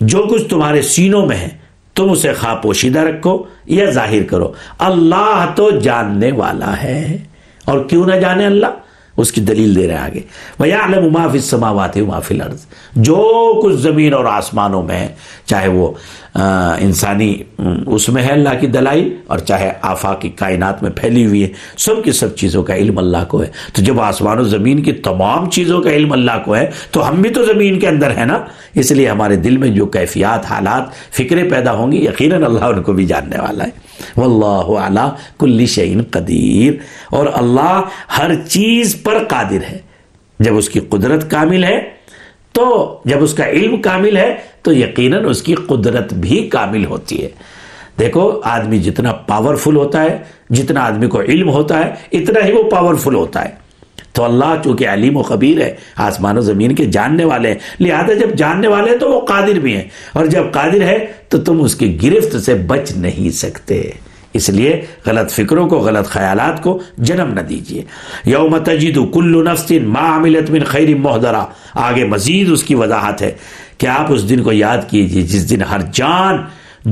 جو 0.00 0.18
کچھ 0.18 0.44
تمہارے 0.44 0.82
سینوں 0.82 1.26
میں 1.26 1.36
ہے، 1.36 1.48
تم 1.94 2.10
اسے 2.10 2.32
خواہ 2.32 2.54
پوشیدہ 2.54 2.98
رکھو 2.98 3.42
یا 3.66 3.90
ظاہر 3.90 4.22
کرو۔ 4.22 4.52
اللہ 4.78 5.52
تو 5.54 5.70
جاننے 5.70 6.32
والا 6.32 6.82
ہے۔ 6.82 7.18
اور 7.64 7.84
کیوں 7.84 8.06
نہ 8.06 8.14
جانے 8.14 8.46
اللہ؟ 8.46 8.66
اس 9.16 9.32
کی 9.32 9.40
دلیل 9.40 9.76
دے 9.76 9.86
رہے 9.86 9.94
ہیں 9.94 10.00
آگے۔ 10.00 10.20
وَيَعْلَمُ 10.60 11.10
مَا 11.10 11.28
فِي 11.28 11.38
السَّمَاوَاتِ 11.38 12.00
وَمَا 12.00 12.20
فِي 12.20 12.38
جو 12.96 13.52
کچھ 13.62 13.76
زمین 13.76 14.14
اور 14.14 14.24
آسمانوں 14.24 14.82
میں 14.82 14.96
ہے، 14.96 15.08
چاہے 15.44 15.68
وہ 15.68 15.92
انسانی 16.80 17.42
اس 17.86 18.08
میں 18.08 18.22
ہے 18.22 18.32
اللہ 18.32 18.48
کی 18.60 18.66
دلائی 18.66 19.16
اور 19.26 19.38
چاہے 19.38 19.72
آفاقی 19.82 20.28
کائنات 20.28 20.82
میں 20.82 20.90
پھیلی 20.90 21.26
ہوئی 21.26 21.42
ہے، 21.42 21.48
سب 21.76 22.04
کی 22.04 22.12
سب 22.12 22.36
چیزوں 22.36 22.62
کا 22.62 22.74
علم 22.76 22.98
اللہ 22.98 23.16
کو 23.28 23.42
ہے۔ 23.42 23.46
تو 23.72 23.82
جب 23.82 24.00
آسمان 24.00 24.38
و 24.38 24.42
زمین 24.42 24.82
کی 24.82 24.92
تمام 24.92 25.50
چیزوں 25.50 25.82
کا 25.82 25.90
علم 25.90 26.12
اللہ 26.12 26.42
کو 26.44 26.56
ہے، 26.56 26.70
تو 26.90 27.08
ہم 27.08 27.14
بھی 27.22 27.30
تو 27.30 27.44
زمین 27.44 27.78
کے 27.78 27.88
اندر 27.88 28.16
ہے 28.16 28.24
نا؟ 28.24 28.38
اس 28.74 28.92
لیے 28.92 29.08
ہمارے 29.08 29.36
دل 29.36 29.56
میں 29.56 29.68
جو 29.68 29.86
کیفیات، 29.86 30.46
حالات، 30.46 31.14
فکریں 31.14 31.50
پیدا 31.50 31.72
ہوں 31.72 31.92
گی، 31.92 32.04
یقیناً 32.04 32.44
اللہ 32.44 32.64
ان 32.64 32.82
کو 32.82 32.92
بھی 32.92 33.06
جاننے 33.06 33.36
والا 33.40 33.64
ہے۔ 33.64 33.70
واللہ 34.16 34.78
علی 34.78 35.10
کل 35.38 35.66
شعین 35.66 36.02
قدیر۔ 36.10 36.72
اور 37.10 37.26
اللہ 37.32 37.82
ہر 38.18 38.34
چیز 38.34 38.96
پر 39.02 39.18
قادر 39.28 39.72
ہے۔ 39.72 39.78
جب 40.40 40.56
اس 40.56 40.68
کی 40.68 40.80
قدرت 40.80 41.30
کامل 41.30 41.64
ہے 41.64 41.97
تو 42.58 42.98
جب 43.04 43.22
اس 43.22 43.34
کا 43.34 43.48
علم 43.48 43.82
کامل 43.82 44.16
ہے 44.16 44.36
تو 44.62 44.72
یقیناً 44.72 45.24
اس 45.24 45.42
کی 45.42 45.54
قدرت 45.54 46.14
بھی 46.14 46.48
کامل 46.48 46.84
ہوتی 46.84 47.24
ہے۔ 47.24 47.28
دیکھو، 47.98 48.40
آدمی 48.44 48.78
جتنا 48.78 49.12
پاورفل 49.12 49.76
ہوتا 49.76 50.02
ہے، 50.02 50.18
جتنا 50.50 50.86
آدمی 50.86 51.06
کو 51.06 51.20
علم 51.20 51.50
ہوتا 51.50 51.86
ہے، 51.86 51.90
اتنا 52.12 52.46
ہی 52.46 52.52
وہ 52.52 52.62
پاورفل 52.62 53.14
ہوتا 53.14 53.44
ہے۔ 53.44 53.50
تو 54.12 54.24
اللہ 54.24 54.54
چونکہ 54.64 54.88
علیم 54.88 55.16
و 55.16 55.22
خبیر 55.22 55.60
ہے، 55.60 55.74
آسمان 55.96 56.38
و 56.38 56.40
زمین 56.40 56.74
کے 56.74 56.84
جاننے 56.84 57.24
والے 57.24 57.48
ہیں۔ 57.48 57.58
لہذا 57.80 58.12
جب 58.12 58.30
جاننے 58.34 58.68
والے 58.68 58.90
ہیں 58.90 58.98
تو 58.98 59.10
وہ 59.10 59.26
قادر 59.26 59.52
بھی 59.52 59.76
ہیں۔ 59.76 59.84
اور 60.12 60.26
جب 60.26 60.44
قادر 60.52 60.80
ہے 60.80 61.06
تو 61.28 61.38
تم 61.38 61.62
اس 61.62 61.74
کی 61.74 62.02
گرفت 62.02 62.36
سے 62.36 62.54
بچ 62.54 62.92
نہیں 62.96 63.30
سکتے۔ 63.30 63.90
اس 64.38 64.48
لیے 64.48 64.80
غلط 65.06 65.32
فکروں 65.32 65.68
کو، 65.68 65.78
غلط 65.78 66.06
خیالات 66.06 66.62
کو 66.62 66.78
جنم 66.98 67.34
نہ 67.34 67.40
دیجیے 67.40 67.82
یوم 68.24 68.58
تجد 68.58 68.98
کل 69.12 69.44
نفس 69.44 69.72
ما 69.86 70.16
عملت 70.16 70.50
من 70.50 70.64
خیر 70.64 70.96
محدرا 70.96 71.44
آگے 71.74 72.04
مزید 72.04 72.50
اس 72.50 72.64
کی 72.64 72.74
وضاحت 72.74 73.22
ہے۔ 73.22 73.32
کہ 73.78 73.86
آپ 73.86 74.12
اس 74.12 74.28
دن 74.28 74.42
کو 74.42 74.52
یاد 74.52 74.78
کیجیے 74.90 75.22
جس 75.22 75.50
دن 75.50 75.62
ہر 75.62 75.80
جان 75.92 76.36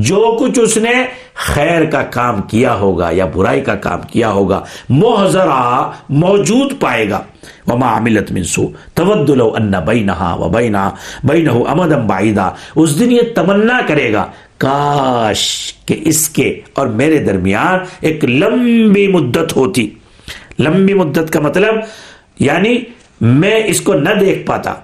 جو 0.00 0.36
کچھ 0.40 0.58
اس 0.58 0.76
نے 0.76 1.06
خیر 1.34 1.84
کا 1.84 2.02
کام 2.02 2.42
کیا 2.42 2.74
ہوگا 2.74 3.10
یا 3.12 3.24
برائی 3.24 3.60
کا 3.60 3.74
کام 3.74 4.00
کیا 4.10 4.30
ہوگا، 4.30 4.64
محضرا 4.88 5.90
موجود 6.08 6.72
پائے 6.80 7.10
گا۔ 7.10 7.22
وما 7.66 7.98
عملت 7.98 8.32
من 8.32 8.44
سو 8.44 8.66
تود 8.94 9.30
لو 9.30 9.54
ان 9.54 9.72
بینہا 9.86 10.34
و 10.34 10.48
بینہا 10.48 10.90
بینہو 11.24 11.68
امدم 11.68 12.06
بعیدہ 12.06 12.50
اس 12.76 13.00
دن 13.00 13.12
یہ 13.12 13.20
تمنا 13.34 13.80
کرے 13.86 14.12
گا۔ 14.12 14.26
کاش 14.58 15.72
کہ 15.86 16.00
اس 16.04 16.28
کے 16.28 16.60
اور 16.74 16.86
میرے 16.86 17.18
درمیان 17.18 17.78
ایک 18.00 18.24
لمبی 18.24 19.08
مدت 19.08 19.56
ہوتی۔ 19.56 19.90
لمبی 20.58 20.94
مدت 20.94 21.32
کا 21.32 21.40
مطلب 21.40 21.74
یعنی 22.38 22.78
میں 23.20 23.62
اس 23.66 23.80
کو 23.80 23.94
نہ 23.94 24.10
دیکھ 24.20 24.46
پاتا۔ 24.46 24.74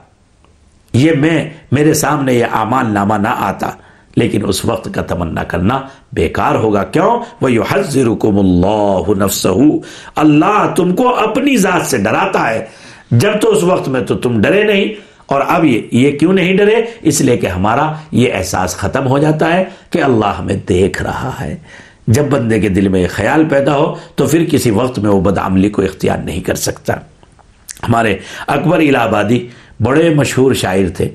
یہ 0.92 1.12
میں، 1.12 1.50
میرے 1.72 1.94
سامنے 1.94 2.34
یہ 2.34 2.44
اعمال 2.52 2.86
نامہ 2.86 3.14
نہ 3.14 3.28
آتا۔ 3.28 3.70
لیکن 4.16 4.40
اس 4.48 4.64
وقت 4.64 4.88
کا 4.94 5.02
تمنا 5.02 5.44
کرنا 5.44 5.80
بیکار 6.12 6.54
ہوگا۔ 6.54 6.84
کیوں؟ 6.84 7.10
وہ 7.40 7.48
حضرکم 7.70 8.38
اللہ 8.38 9.24
نفسہ 9.24 9.48
اللہ 10.16 10.72
تم 10.76 10.94
کو 10.96 11.14
اپنی 11.16 11.56
ذات 11.56 11.86
سے 11.86 11.98
ڈراتا 11.98 12.50
ہے۔ 12.50 12.64
جب 13.10 13.32
تو 13.40 13.50
اس 13.50 13.62
وقت 13.62 13.88
میں 13.88 14.00
تو 14.00 14.16
تم 14.16 14.40
ڈرے 14.40 14.64
نہیں، 14.64 14.92
اور 15.26 15.40
اب 15.48 15.64
یہ 15.64 15.80
یہ 15.92 16.18
کیوں 16.18 16.32
نہیں 16.32 16.56
ڈرے؟ 16.56 16.82
اس 17.02 17.20
لیے 17.20 17.36
کہ 17.36 17.46
ہمارا 17.46 17.92
یہ 18.12 18.32
احساس 18.32 18.76
ختم 18.76 19.06
ہو 19.08 19.18
جاتا 19.18 19.52
ہے 19.52 19.64
کہ 19.90 20.02
اللہ 20.02 20.34
ہمیں 20.38 20.56
دیکھ 20.68 21.02
رہا 21.02 21.30
ہے۔ 21.40 21.56
جب 22.06 22.24
بندے 22.30 22.60
کے 22.60 22.68
دل 22.68 22.88
میں 22.88 23.00
یہ 23.00 23.08
خیال 23.10 23.44
پیدا 23.44 23.76
ہو، 23.76 23.94
تو 24.14 24.26
پھر 24.26 24.44
کسی 24.44 24.70
وقت 24.70 24.98
میں 24.98 25.10
وہ 25.10 25.20
بدعملی 25.20 25.70
کو 25.70 25.82
اختیار 25.82 26.18
نہیں 26.18 26.40
کر 26.40 26.54
سکتا۔ 26.54 26.94
ہمارے 27.88 28.16
اکبر 28.46 28.78
الہ 28.78 28.98
آبادی 28.98 29.46
بڑے 29.80 30.14
مشہور 30.14 30.54
شاعر 30.54 30.88
تھے۔ 30.96 31.08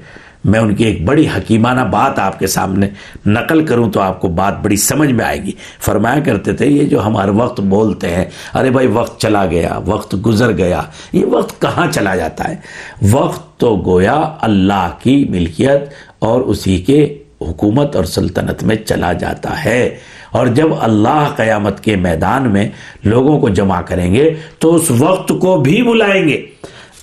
میں 0.45 0.60
ان 0.60 0.76
کی 0.76 0.84
ایک 0.84 1.06
بڑی 1.06 1.28
حکیمانہ 1.28 1.82
بات 1.82 2.19
آپ 2.19 2.39
کے 2.39 2.47
سامنے 2.47 2.89
نقل 3.26 3.65
کروں 3.65 3.91
تو 3.91 4.00
آپ 4.00 4.21
کو 4.21 4.28
بات 4.28 4.62
بڑی 4.62 4.78
سمجھ 4.78 5.12
میں 5.12 5.26
آئے 5.26 5.43
گی۔ 5.43 5.52
فرمایا 5.80 6.19
کرتے 6.19 6.54
تھے، 6.54 6.65
یہ 6.65 6.84
جو 6.84 7.06
ہمارے 7.06 7.32
وقت 7.32 7.60
بولتے 7.60 8.15
ہیں، 8.15 8.26
ارے 8.54 8.69
بھائی 8.69 8.88
وقت 8.88 9.21
چلا 9.21 9.45
گیا، 9.45 9.80
وقت 9.86 10.15
گزر 10.26 10.58
گیا، 10.58 10.82
یہ 11.13 11.26
وقت 11.26 11.62
کہاں 11.62 11.88
چلا 11.91 12.15
جاتا 12.15 12.50
ہے؟ 12.50 12.56
وقت 13.12 13.60
تو 13.60 13.84
گویا 13.86 14.34
اللہ 14.41 14.89
کی 15.04 15.26
ملکیت 15.30 15.82
اور 16.19 16.41
اسی 16.41 16.78
کے 16.78 17.17
حکومت 17.41 17.95
اور 17.95 18.04
سلطنت 18.04 18.63
میں 18.63 18.76
چلا 18.76 19.13
جاتا 19.13 19.65
ہے۔ 19.65 19.97
اور 20.32 20.47
جب 20.47 20.67
اللہ 20.80 21.30
قیامت 21.36 21.84
کے 21.84 21.95
میدان 21.95 22.52
میں 22.52 22.69
لوگوں 23.04 23.39
کو 23.39 23.50
جمع 23.50 23.82
کریں 23.82 24.13
گے 24.13 24.36
تو 24.60 24.76
اس 24.76 24.91
وقت 24.91 25.32
کو 25.41 25.58
بھی 25.62 25.84
بلائیں 25.84 26.28
گے۔ 26.28 26.45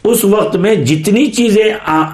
اس 0.05 0.25
وقت 0.25 0.57
میں 0.57 0.75
جتنی 0.75 1.27
چیزیں 1.27 1.65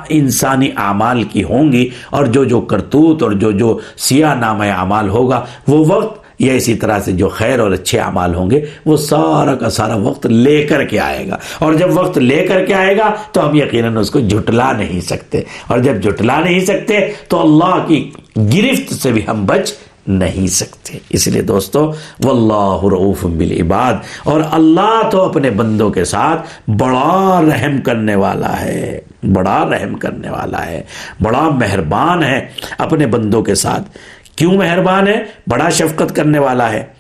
انسانی 0.09 0.71
اعمال 0.77 1.23
کی 1.23 1.45
ہوں 1.45 1.73
گی 1.73 1.89
اور 2.11 2.25
جو 2.25 2.45
جو 2.45 2.61
کرتوت 2.61 3.23
اور 3.23 3.31
جو 3.31 3.51
جو 3.51 3.79
سیاہ 3.97 4.35
نام 4.35 4.61
اعمال 4.61 5.09
ہوگا، 5.09 5.45
وہ 5.69 5.85
وقت 5.89 6.21
یا 6.39 6.53
اسی 6.53 6.75
طرح 6.75 7.01
سے 7.01 7.13
جو 7.13 7.29
خیر 7.29 7.59
اور 7.59 7.71
اچھے 7.71 7.99
اعمال 7.99 8.35
ہوں 8.35 8.51
گے، 8.51 8.65
وہ 8.87 8.97
سارا 8.97 9.55
کا 9.55 9.71
سارا 9.71 9.97
وقت 9.97 10.27
لے 10.27 10.63
کر 10.63 10.85
کے 10.85 11.01
آئے 11.01 11.29
گا۔ 11.29 11.37
اور 11.59 11.73
جب 11.73 11.89
وقت 11.95 12.19
لے 12.19 12.47
کر 12.47 12.65
کے 12.65 12.75
آئے 12.75 12.97
گا، 12.97 13.15
تو 13.33 13.49
ہم 13.49 13.55
یقیناً 13.55 13.97
اس 13.97 14.11
کو 14.11 14.21
جھٹلا 14.21 14.73
نہیں 14.73 15.01
سکتے۔ 15.01 15.41
اور 15.67 15.79
جب 15.79 16.03
جھٹلا 16.03 16.41
نہیں 16.41 16.61
سکتے، 16.61 17.13
تو 17.29 17.43
اللہ 17.43 17.85
کی 17.87 18.11
گرفت 18.37 18.95
سے 18.95 19.13
بھی 19.13 19.23
ہم 19.29 19.47
بچ 19.47 19.73
نہیں 20.07 20.47
سکتے۔ 20.47 20.99
اس 21.11 21.29
لیے 21.29 21.43
دوستو، 21.43 21.93
واللہ 22.25 22.79
رعوف 22.83 23.25
بالعباد۔ 23.25 23.95
اور 24.25 24.41
اللہ 24.53 25.09
تو 25.11 25.23
اپنے 25.23 25.51
بندوں 25.51 25.91
کے 25.91 26.05
ساتھ 26.05 26.71
بڑا 26.71 27.41
رحم 27.47 27.79
کرنے 27.79 28.15
والا 28.15 28.61
ہے۔ 28.61 29.01
بڑا 29.33 29.71
رحم 29.71 29.95
کرنے 29.95 30.31
والا 30.31 30.67
ہے۔ 30.67 30.83
بڑا 31.23 31.49
مہربان 31.49 32.23
ہے 32.23 32.47
اپنے 32.79 33.07
بندوں 33.07 33.43
کے 33.43 33.55
ساتھ۔ 33.55 33.99
کیوں 34.37 34.55
مہربان 34.55 35.09
ہے؟ 35.09 35.25
بڑا 35.47 35.71
شفقت 35.71 36.17
کرنے 36.17 36.39
والا 36.39 36.73
ہے۔ 36.73 37.00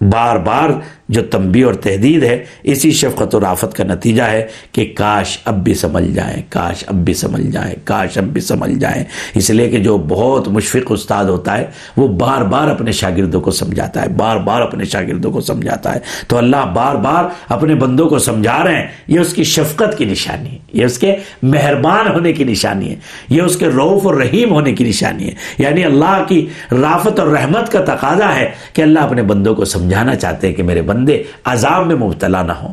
بار 0.00 0.36
بار 0.36 0.70
جو 1.08 1.22
تنبی 1.22 1.62
اور 1.62 1.74
تحدید 1.74 2.22
ہے، 2.22 2.44
اسی 2.62 2.90
شفقت 2.90 3.34
و 3.34 3.40
رافت 3.40 3.76
کا 3.76 3.84
نتیجہ 3.84 4.22
ہے 4.22 4.46
کہ 4.72 4.92
کاش 4.96 5.38
اب 5.44 5.64
بھی 5.64 5.74
سمجھ 5.74 6.04
جائیں، 6.04 6.42
کاش 6.48 6.84
اب 6.86 6.94
بھی 6.94 7.14
سمجھ 7.14 7.42
جائیں، 7.42 7.74
کاش 7.84 8.18
اب 8.18 8.24
بھی 8.24 8.40
سمجھ 8.40 8.70
جائیں۔ 8.70 9.04
اس 9.34 9.50
لیے 9.50 9.68
کہ 9.68 9.78
جو 9.78 9.98
بہت 9.98 10.48
مشفق 10.48 10.86
استاد 10.88 11.24
ہوتا 11.24 11.58
ہے، 11.58 11.66
وہ 11.96 12.08
بار 12.08 12.42
بار 12.42 12.68
اپنے 12.68 12.92
شاگردوں 12.92 13.40
کو 13.40 13.50
سمجھاتا 13.50 14.02
ہے، 14.02 14.08
بار 14.08 14.36
بار 14.36 14.60
اپنے 14.60 14.84
شاگردوں 14.84 15.30
کو 15.30 15.40
سمجھاتا 15.40 15.94
ہے۔ 15.94 16.00
تو 16.28 16.38
اللہ 16.38 16.66
بار 16.74 16.94
بار 16.94 17.24
اپنے 17.48 17.74
بندوں 17.74 18.08
کو 18.08 18.18
سمجھا 18.18 18.64
رہے 18.64 18.74
ہیں، 18.74 18.86
یہ 19.06 19.20
اس 19.20 19.34
کی 19.34 19.44
شفقت 19.44 19.98
کی 19.98 20.04
نشانی 20.04 20.52
ہے، 20.52 20.58
یہ 20.72 20.84
اس 20.84 20.98
کے 20.98 21.16
مہربان 21.42 22.08
ہونے 22.08 22.32
کی 22.32 22.44
نشانی 22.44 22.90
ہے، 22.90 22.96
یہ 23.28 23.42
اس 23.42 23.56
کے 23.56 23.66
روف 23.66 24.06
اور 24.06 24.14
رحیم 24.14 24.50
ہونے 24.50 24.72
کی 24.72 24.84
نشانی 24.84 25.28
ہے۔ 25.28 25.34
یعنی 25.58 25.84
اللہ 25.84 26.24
کی 26.28 26.46
رافت 26.72 27.20
اور 27.20 27.28
رحمت 27.28 27.72
کا 27.72 27.84
تقاضا 27.84 28.36
ہے 28.36 28.50
کہ 28.72 28.82
اللہ 28.82 28.98
اپنے 28.98 29.22
بندوں 29.22 29.54
کو 29.54 29.64
سمجھانا 29.90 30.14
چاہتے 30.14 30.46
ہیں 30.46 30.54
کہ 30.54 30.62
میرے 30.62 30.82
بندے 30.82 31.22
عذاب 31.44 31.86
میں 31.86 31.96
مبتلا 31.96 32.42
نہ 32.42 32.52
ہوں۔ 32.52 32.72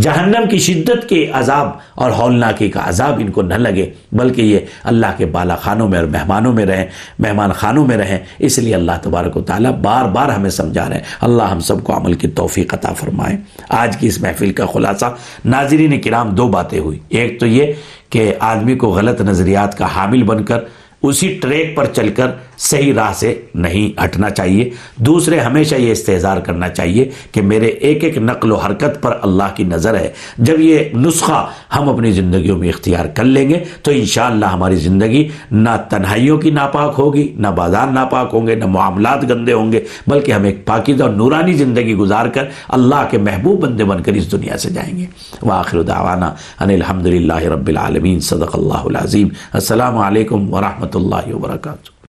جہنم 0.00 0.48
کی 0.48 0.58
شدت 0.58 1.08
کے 1.08 1.30
عذاب 1.32 1.70
اور 1.94 2.10
ہولناکی 2.10 2.68
کا 2.68 2.80
عذاب 2.84 3.14
ان 3.18 3.30
کو 3.30 3.42
نہ 3.42 3.54
لگے، 3.54 3.90
بلکہ 4.12 4.42
یہ 4.42 4.58
اللہ 4.84 5.06
کے 5.16 5.26
بالا 5.26 5.56
خانوں 5.56 5.88
میں 5.88 5.98
اور 5.98 6.06
مہمانوں 6.06 6.52
میں 6.52 6.66
رہیں، 6.66 6.86
مہمان 7.18 7.52
خانوں 7.52 7.86
میں 7.86 7.96
رہیں۔ 7.96 8.18
اس 8.38 8.58
لیے 8.58 8.74
اللہ 8.74 8.92
تبارک 9.02 9.36
و 9.36 9.40
تعالیٰ 9.40 9.72
بار 9.72 10.04
بار 10.04 10.28
ہمیں 10.28 10.50
سمجھا 10.50 10.88
رہے 10.88 10.96
ہیں۔ 10.96 11.02
اللہ 11.20 11.42
ہم 11.42 11.60
سب 11.60 11.84
کو 11.84 11.96
عمل 11.96 12.14
کی 12.14 12.28
توفیق 12.28 12.74
عطا 12.74 12.92
فرمائے۔ 12.92 13.36
آج 13.68 13.96
کی 13.96 14.06
اس 14.06 14.20
محفل 14.20 14.52
کا 14.52 14.66
خلاصہ 14.66 15.14
ناظرین 15.44 16.00
کرام 16.00 16.28
دو 16.30 16.48
باتیں 16.48 16.78
ہوئی۔ 16.78 16.98
ایک 17.08 17.40
تو 17.40 17.46
یہ 17.46 17.72
کہ 18.10 18.34
آدمی 18.40 18.74
کو 18.74 18.88
غلط 18.88 19.20
نظریات 19.20 19.78
کا 19.78 19.86
حامل 19.96 20.22
بن 20.22 20.44
کر 20.44 20.58
اسی 21.02 21.38
ٹریک 21.42 21.76
پر 21.76 21.86
چل 21.86 22.08
کر 22.08 22.30
صحیح 22.58 22.92
راہ 22.94 23.12
سے 23.12 23.42
نہیں 23.54 24.00
ہٹنا 24.04 24.30
چاہیے۔ 24.30 24.70
دوسرے، 24.96 25.38
ہمیشہ 25.40 25.74
یہ 25.74 25.92
استحظار 25.92 26.36
کرنا 26.36 26.68
چاہیے 26.68 27.10
کہ 27.32 27.42
میرے 27.42 27.66
ایک 27.66 28.04
ایک 28.04 28.18
نقل 28.18 28.52
و 28.52 28.54
حرکت 28.54 29.02
پر 29.02 29.18
اللہ 29.22 29.54
کی 29.56 29.64
نظر 29.64 29.94
ہے۔ 29.94 30.08
جب 30.38 30.60
یہ 30.60 30.78
نسخہ 30.94 31.46
ہم 31.76 31.88
اپنی 31.88 32.10
زندگیوں 32.12 32.58
میں 32.58 32.68
اختیار 32.68 33.04
کر 33.04 33.24
لیں 33.24 33.48
گے 33.48 33.64
تو 33.82 33.90
انشاءاللہ 33.90 34.46
ہماری 34.46 34.76
زندگی 34.76 35.28
نہ 35.50 35.70
تنہائیوں 35.90 36.38
کی 36.38 36.50
ناپاک 36.50 36.94
ہوگی، 36.98 37.32
نہ 37.36 37.48
بازار 37.48 37.88
ناپاک 37.88 38.30
ہوں 38.32 38.46
گے، 38.46 38.54
نہ 38.54 38.66
معاملات 38.66 39.30
گندے 39.30 39.52
ہوں 39.52 39.72
گے، 39.72 39.84
بلکہ 40.06 40.32
ہم 40.32 40.44
ایک 40.44 40.64
پاکیزہ 40.66 41.02
اور 41.02 41.10
نورانی 41.10 41.52
زندگی 41.52 41.94
گزار 41.94 42.26
کر 42.26 42.44
اللہ 42.68 43.06
کے 43.10 43.18
محبوب 43.18 43.60
بندے 43.60 43.84
بن 43.84 44.02
کر 44.02 44.12
اس 44.12 44.32
دنیا 44.32 44.58
سے 44.58 44.70
جائیں 44.70 44.98
گے۔ 44.98 45.06
وآخر 45.42 45.82
دعوانا 45.82 46.34
ان 46.60 46.70
الحمد 46.70 47.06
للہ 47.06 47.42
رب 47.44 47.68
العالمین، 47.68 48.20
صدق 48.20 48.56
اللہ 48.56 48.84
العظیم۔ 48.84 49.28
السلام 49.52 49.98
علیکم 49.98 50.54
ورحمۃ 50.54 50.87
اللہ 50.96 51.34
وبرکاتہ۔ 51.34 51.97